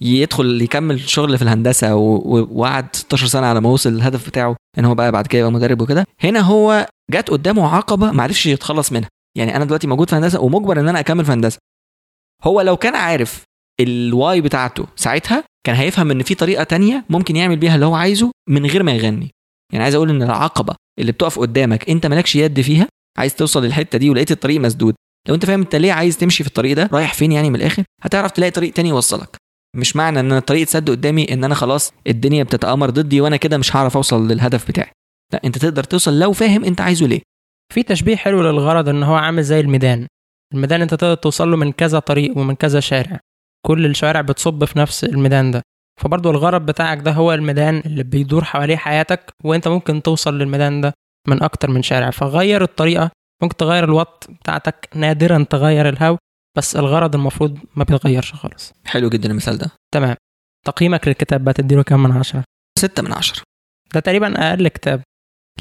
يدخل 0.06 0.62
يكمل 0.62 1.10
شغل 1.10 1.38
في 1.38 1.44
الهندسة 1.44 1.96
وقعد 1.96 2.96
16 2.96 3.28
سنة 3.28 3.48
على 3.48 3.62
ما 3.62 3.70
وصل 3.70 3.90
للهدف 3.94 4.28
بتاعه 4.28 4.56
إن 4.80 4.86
هو 4.86 4.96
بقى 4.96 5.12
بعد 5.12 5.28
كده 5.28 5.40
يبقى 5.40 5.52
مدرب 5.52 5.82
وكده. 5.82 6.06
هنا 6.24 6.40
هو 6.40 6.88
جت 7.12 7.30
قدامه 7.30 7.76
عقبة 7.76 8.12
ما 8.12 8.24
عرفش 8.24 8.46
يتخلص 8.46 8.92
منها. 8.92 9.10
يعني 9.38 9.56
أنا 9.56 9.66
دلوقتي 9.66 9.88
موجود 9.88 10.10
في 10.10 10.16
هندسة 10.16 10.40
ومجبر 10.42 10.80
إن 10.80 10.88
أنا 10.90 11.00
أكمل 11.00 11.26
في 11.26 11.32
هندسة. 11.32 11.58
هو 12.44 12.62
لو 12.62 12.78
كان 12.78 12.96
عارف 12.96 13.44
ال 13.80 13.95
why 13.95 14.42
بتاعته 14.42 14.86
ساعتها 14.96 15.44
كان 15.66 15.76
هيفهم 15.76 16.12
إن 16.12 16.24
في 16.24 16.36
طريقة 16.36 16.64
تانية 16.64 17.06
ممكن 17.10 17.36
يعمل 17.36 17.58
بيها 17.58 17.76
اللي 17.76 17.86
هو 17.86 17.96
عايزه 17.96 18.32
من 18.50 18.66
غير 18.66 18.84
ما 18.84 18.92
يغني. 18.92 19.32
يعني 19.74 19.84
عايز 19.84 19.96
أقول 19.96 20.10
إن 20.10 20.24
العقبة 20.24 20.76
اللي 21.00 21.12
بتقف 21.12 21.40
قدامك 21.40 21.90
أنت 21.90 22.06
مالكش 22.06 22.36
يد 22.36 22.62
فيها 22.62 22.88
عايز 23.18 23.36
توصل 23.36 23.64
للحتة 23.66 23.98
دي 23.98 24.10
ولقيت 24.10 24.32
الطريق 24.32 24.60
مسدود. 24.62 24.96
لو 25.28 25.36
أنت 25.36 25.46
فاهم 25.46 25.62
أنت 25.62 25.76
ليه 25.76 25.94
عايز 25.94 26.18
تمشي 26.18 26.44
في 26.44 26.50
الطريق 26.50 26.76
ده 26.76 26.90
رايح 26.94 27.14
فين 27.14 27.32
يعني 27.32 27.50
من 27.50 27.56
الآخر؟ 27.56 27.84
هتعرف 28.04 28.32
تلاقي 28.32 28.52
طريق 28.52 28.74
تاني 28.74 28.90
يوصلك. 28.90 29.36
مش 29.76 29.96
معنى 29.96 30.20
إن 30.20 30.32
الطريق 30.32 30.62
اتسد 30.62 30.90
قدامي 30.90 31.34
إن 31.34 31.44
أنا 31.44 31.56
خلاص 31.56 31.94
الدنيا 32.08 32.44
بتتآمر 32.44 32.90
ضدي 32.90 33.22
وأنا 33.22 33.38
كده 33.38 33.58
مش 33.58 33.76
هعرف 33.76 33.98
أوصل 33.98 34.28
للهدف 34.28 34.68
بتاعي. 34.68 34.92
لا 35.34 35.42
أنت 35.46 35.58
تقدر 35.58 35.84
توصل 35.84 36.20
لو 36.20 36.32
فاهم 36.32 36.66
أنت 36.66 36.82
عايزه 36.82 37.08
ليه. 37.08 37.22
في 37.74 37.84
تشبيه 37.84 38.16
حلو 38.16 38.42
للغرض 38.42 38.90
إن 38.90 39.04
هو 39.04 39.16
عامل 39.16 39.44
زي 39.44 39.60
الميدان. 39.60 40.08
الميدان 40.54 40.82
أنت 40.82 40.94
تقدر 40.94 41.16
توصل 41.16 41.52
له 41.52 41.58
من 41.58 41.72
كذا 41.72 42.00
طريق 42.00 42.38
ومن 42.38 42.56
كذا 42.56 42.80
شارع. 42.80 43.20
كل 43.66 43.86
الشوارع 43.86 44.22
بتصب 44.22 44.66
في 44.66 44.80
نفس 44.80 45.04
الميدان 45.04 45.52
ده. 45.52 45.62
فبرضه 46.02 46.30
الغرض 46.32 46.66
بتاعك 46.66 47.00
ده 47.00 47.12
هو 47.12 47.34
الميدان 47.34 47.84
اللي 47.86 48.04
بيدور 48.04 48.44
حواليه 48.44 48.76
حياتك 48.76 49.34
وأنت 49.44 49.68
ممكن 49.68 50.02
توصل 50.02 50.38
للميدان 50.38 50.82
ده 50.82 50.94
من 51.28 51.44
أكتر 51.44 51.70
من 51.70 51.82
شارع. 51.82 52.10
فغير 52.10 52.64
الطريقة 52.64 53.12
ممكن 53.42 53.58
تغير 53.58 53.84
الوط 53.84 54.28
بتاعتك 54.42 54.90
نادرا 54.96 55.46
تغير 55.50 55.90
الهو 55.90 56.18
بس 56.56 56.76
الغرض 56.76 57.16
المفروض 57.16 57.60
ما 57.76 57.84
بيتغيرش 57.84 58.34
خالص. 58.34 58.74
حلو 58.86 59.10
جدا 59.10 59.30
المثال 59.32 59.58
ده. 59.58 59.72
تمام. 59.94 60.16
تقييمك 60.66 61.08
للكتاب 61.08 61.44
بقى 61.44 61.54
تديله 61.54 61.84
كام 61.84 62.04
من 62.04 62.12
عشرة؟ 62.12 62.44
ستة 62.80 63.04
من 63.04 63.14
عشرة. 63.14 63.44
ده 63.94 64.00
تقريبا 64.00 64.50
أقل 64.50 64.68
كتاب. 64.68 65.02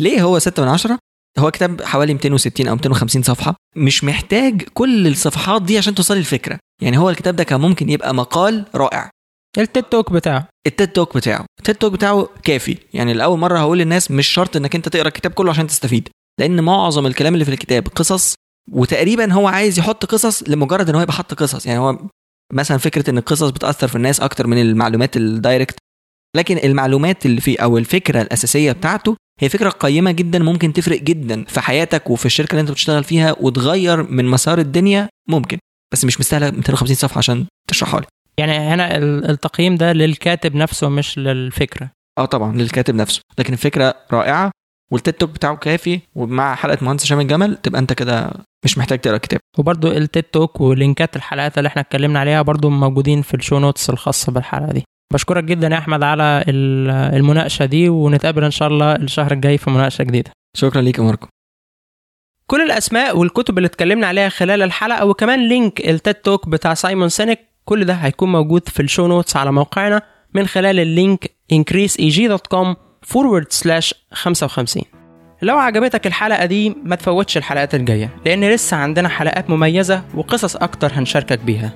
ليه 0.00 0.22
هو 0.22 0.38
ستة 0.38 0.62
من 0.62 0.68
عشرة؟ 0.68 0.98
هو 1.38 1.50
كتاب 1.50 1.83
حوالي 1.83 2.14
260 2.14 2.68
أو 2.68 2.74
250 2.74 3.22
صفحة. 3.22 3.57
مش 3.76 4.04
محتاج 4.04 4.62
كل 4.62 5.07
الصفحات 5.07 5.62
دي 5.62 5.78
عشان 5.78 5.94
توصل 5.94 6.16
الفكرة. 6.16 6.59
يعني 6.83 6.98
هو 6.98 7.11
الكتاب 7.11 7.37
ده 7.37 7.44
كان 7.44 7.61
ممكن 7.61 7.90
يبقى 7.90 8.14
مقال 8.14 8.64
رائع. 8.74 9.11
التيد 9.59 9.83
توك 9.85 10.12
بتاعه. 10.12 10.48
التيد 10.66 10.88
توك 10.88 11.16
بتاعه. 11.16 11.46
التيد 11.59 11.74
توك 11.74 11.92
بتاعه 11.92 12.28
كافي. 12.42 12.78
يعني 12.94 13.14
لأول 13.14 13.38
مرة 13.38 13.59
هقول 13.59 13.78
للناس 13.78 14.11
مش 14.11 14.28
شرط 14.28 14.57
إنك 14.57 14.74
أنت 14.74 14.88
تقرأ 14.88 15.09
الكتاب 15.09 15.33
كله 15.33 15.50
عشان 15.50 15.66
تستفيد. 15.66 16.09
لأن 16.40 16.64
معظم 16.64 17.07
الكلام 17.07 17.35
اللي 17.35 17.44
في 17.44 17.50
الكتاب 17.50 17.88
قصص 17.88 18.35
وتقريبا 18.72 19.33
هو 19.33 19.48
عايز 19.48 19.79
يحط 19.79 20.05
قصص 20.05 20.42
لمجرد 20.48 20.88
إن 20.88 20.94
هو 20.94 21.00
يبقى 21.03 21.12
حط 21.14 21.35
قصص. 21.35 21.66
يعني 21.66 21.79
هو 21.79 21.98
مثلا 22.53 22.79
فكرة 22.79 23.11
إن 23.11 23.18
القصص 23.18 23.50
بتأثر 23.50 23.88
في 23.88 23.96
الناس 23.96 24.20
أكتر 24.20 24.46
من 24.46 24.61
المعلومات 24.61 25.16
ال 25.16 25.25
direct 25.25 25.76
لكن 26.37 26.59
المعلومات 26.59 27.27
اللي 27.27 27.40
فيه 27.40 27.59
أو 27.61 27.79
الفكرة 27.79 28.22
الأساسية 28.22 28.72
بتاعته 28.72 29.16
هي 29.40 29.48
فكرة 29.48 29.68
قيمة 29.70 30.11
جدا 30.12 30.38
ممكن 30.38 30.72
تفرق 30.72 31.00
جدا 31.03 31.44
في 31.44 31.61
حياتك 31.61 32.11
وفي 32.11 32.27
الشركة 32.27 32.50
اللي 32.50 32.61
أنت 32.61 32.70
بتشتغل 32.70 33.05
فيها 33.05 33.37
وتغير 33.40 34.03
من 34.11 34.24
مسار 34.24 34.59
الدنيا 34.59 35.09
ممكن. 35.29 35.59
بس 35.92 36.05
مش 36.05 36.20
مستاهلة 36.20 36.50
250 36.50 36.96
صفحة 36.96 37.18
عشان 37.18 37.46
تشرحها 37.68 38.00
لي. 38.00 38.07
يعني 38.38 38.53
هنا 38.53 38.96
ال- 38.96 39.31
التقييم 39.31 39.77
ده 39.77 39.92
للكاتب 39.92 40.55
نفسه 40.55 40.88
مش 40.88 41.18
للفكرة. 41.18 41.90
آه 42.18 42.24
طبعا 42.24 42.57
للكاتب 42.57 42.94
نفسه. 42.94 43.20
لكن 43.38 43.53
الفكرة 43.53 43.94
رائعة 44.12 44.50
وال 44.92 45.01
TED 45.01 45.14
Talk 45.14 45.30
بتاعه 45.30 45.56
كافي 45.56 46.00
ومع 46.14 46.54
حلقة 46.54 46.78
مهندس 46.84 47.04
هشام 47.04 47.20
الجمل 47.20 47.56
تبقى 47.56 47.80
انت 47.80 47.92
كده 47.92 48.30
مش 48.64 48.78
محتاج 48.78 48.98
تقرأ 48.98 49.16
الكتاب 49.16 49.40
وبرضو 49.58 49.88
ال 49.88 49.97
TED 49.97 50.22
Talk 50.22 50.60
و 50.60 50.70
link 50.70 51.07
ات 51.07 51.16
الحلقات 51.16 51.58
اللي 51.58 51.66
إحنا 51.66 51.82
اتكلمنا 51.82 52.20
عليها 52.20 52.42
برضو 52.42 52.70
موجودين 52.70 53.22
في 53.22 53.34
ال 53.34 53.39
show 53.39 53.58
notes 53.58 53.90
الخاصة 53.90 54.32
بالحلقة 54.32 54.72
دي. 54.72 54.84
بشكرك 55.14 55.44
جدا 55.44 55.68
يا 55.68 55.78
أحمد 55.78 56.02
على 56.02 56.44
ال- 56.48 56.90
المناقشة 57.16 57.64
دي 57.64 57.88
ونتقابل 57.88 58.44
إن 58.44 58.50
شاء 58.50 58.68
الله 58.68 58.96
الشهر 58.96 59.32
الجاي 59.32 59.58
في 59.58 59.70
مناقشة 59.70 60.02
جديدة. 60.04 60.30
شكرا 60.56 60.82
ليك 60.82 60.98
يا 60.98 61.02
ماركو. 61.04 61.26
كل 62.46 62.60
الأسماء 62.62 63.18
والكتب 63.18 63.58
اللي 63.58 63.66
اتكلمنا 63.66 64.06
عليها 64.06 64.28
خلال 64.28 64.62
الحلقة 64.62 65.04
وكمان 65.06 65.48
link 65.48 65.80
ال 65.88 65.95
TED 65.95 66.14
Talk 66.14 66.48
بتاع 66.48 66.74
سايمون 66.74 67.08
سينك 67.08 67.38
كل 67.64 67.84
ده 67.84 67.94
هيكون 67.94 68.32
موجود 68.32 68.68
في 68.68 68.82
ال 68.82 68.87
show 68.87 69.06
notes 69.06 69.37
على 69.36 69.52
موقعنا 69.52 70.02
من 70.34 70.46
خلال 70.46 70.80
ال 70.80 70.89
link 70.89 71.24
increaseeg.com 71.54 72.76
forward 73.12 73.46
slash 73.52 73.92
55 74.12 74.82
لو 75.42 75.58
عجبتك 75.58 76.06
الحلقة 76.06 76.44
دي 76.46 76.76
ما 76.84 76.96
تفوتش 76.96 77.36
الحلقات 77.36 77.74
الجاية 77.74 78.10
لأن 78.26 78.44
لسه 78.50 78.76
عندنا 78.76 79.08
حلقات 79.08 79.50
مميزة 79.50 80.02
وقصص 80.14 80.56
أكتر 80.56 80.92
هنشاركك 80.94 81.38
بيها. 81.38 81.72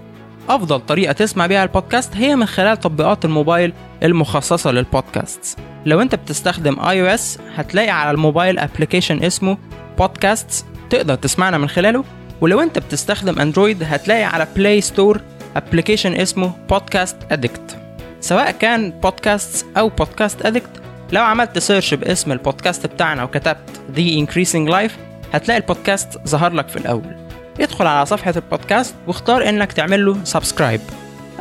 أفضل 0.48 0.80
طريقة 0.80 1.12
تسمع 1.12 1.46
بيها 1.46 1.62
البودكاست 1.62 2.16
هي 2.16 2.36
من 2.36 2.46
خلال 2.46 2.76
تطبيقات 2.80 3.24
الموبايل 3.24 3.72
المخصصة 4.02 4.70
للبودكاست 4.70 5.58
لو 5.86 6.00
أنت 6.02 6.14
بتستخدم 6.14 6.80
iOS 6.80 7.38
هتلاقي 7.56 7.90
على 7.90 8.10
الموبايل 8.10 8.58
application 8.58 9.22
اسمه 9.24 9.58
Podcasts 9.98 10.64
تقدر 10.90 11.14
تسمعنا 11.14 11.58
من 11.58 11.68
خلاله. 11.68 12.04
ولو 12.40 12.60
أنت 12.60 12.78
بتستخدم 12.78 13.38
أندرويد 13.40 13.82
هتلاقي 13.82 14.24
على 14.24 14.46
Play 14.56 14.80
Store 14.80 15.20
application 15.56 16.12
اسمه 16.12 16.52
Podcast 16.70 17.16
Addict 17.30 17.76
سواء 18.20 18.50
كان 18.50 18.90
Podcasts 18.90 19.66
أو 19.76 19.88
Podcast 19.88 20.46
Addict 20.46 20.70
لو 21.12 21.22
عملت 21.22 21.58
search 21.58 21.94
باسم 21.94 22.32
البودكاست 22.32 22.86
بتاعنا 22.86 23.24
وكتبت 23.24 23.80
The 23.96 24.26
Increasing 24.26 24.72
Life 24.72 24.92
هتلاقي 25.34 25.58
البودكاست 25.60 26.18
ظهر 26.28 26.52
لك 26.52 26.68
في 26.68 26.76
الأول. 26.76 27.16
ادخل 27.60 27.86
على 27.86 28.06
صفحة 28.06 28.34
البودكاست 28.36 28.94
واختار 29.06 29.48
إنك 29.48 29.72
تعمل 29.72 30.06
له 30.06 30.16
subscribe 30.24 30.80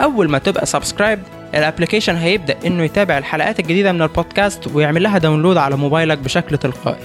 أول 0.03 0.30
ما 0.30 0.38
تبقى 0.38 0.65
subscribe 0.65 1.20
ال 1.56 1.61
application 1.61 2.15
هيبدأ 2.15 2.56
إنه 2.65 2.84
يتابع 2.84 3.17
الحلقات 3.17 3.60
الجديدة 3.60 3.91
من 3.91 4.01
البودكاست 4.01 4.67
ويعمل 4.67 5.03
لها 5.03 5.17
download 5.17 5.58
على 5.58 5.75
موبايلك 5.77 6.17
بشكل 6.17 6.58
تلقائي. 6.58 7.03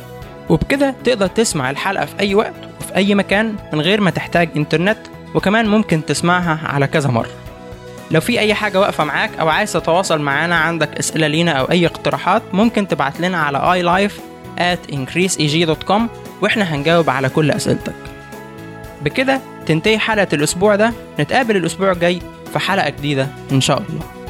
وبكده 0.49 0.95
تقدر 1.05 1.27
تسمع 1.27 1.71
الحلقة 1.71 2.05
في 2.05 2.21
أي 2.21 2.35
وقت 2.35 2.55
وفي 2.81 2.97
أي 2.97 3.15
مكان 3.15 3.55
من 3.73 3.81
غير 3.81 4.01
ما 4.01 4.11
تحتاج 4.11 4.49
إنترنت 4.57 4.99
وكمان 5.35 5.69
ممكن 5.69 6.05
تسمعها 6.05 6.69
على 6.69 6.87
كذا 6.87 7.11
مرة. 7.11 7.31
لو 8.13 8.21
في 8.21 8.39
أي 8.39 8.55
حاجة 8.55 8.81
واقفة 8.81 9.05
معاك 9.05 9.31
أو 9.41 9.49
عايز 9.49 9.73
تتواصل 9.73 10.21
معانا 10.21 10.57
عندك 10.57 10.99
أسئلة 10.99 11.27
لينا 11.27 11.53
أو 11.53 11.65
أي 11.65 11.87
اقتراحات 11.87 12.43
ممكن 12.53 12.89
تبعت 12.89 13.21
لنا 13.21 13.39
على 13.39 13.83
iLife 13.83 14.13
at 14.61 14.95
increaseeg.com 14.95 16.01
وإحنا 16.43 16.75
هنجاوب 16.75 17.11
على 17.11 17.29
كل 17.29 17.51
أسئلتك. 17.51 17.95
بكده 19.03 19.41
تنتهي 19.67 19.99
حلقة 19.99 20.29
الأسبوع 20.33 20.77
ده. 20.77 20.93
نتقابل 21.21 21.57
الأسبوع 21.57 21.93
الجاي 21.93 22.19
في 22.53 22.59
حلقة 22.59 22.89
جديدة 22.89 23.29
إن 23.53 23.61
شاء 23.61 23.79
الله. 23.79 24.22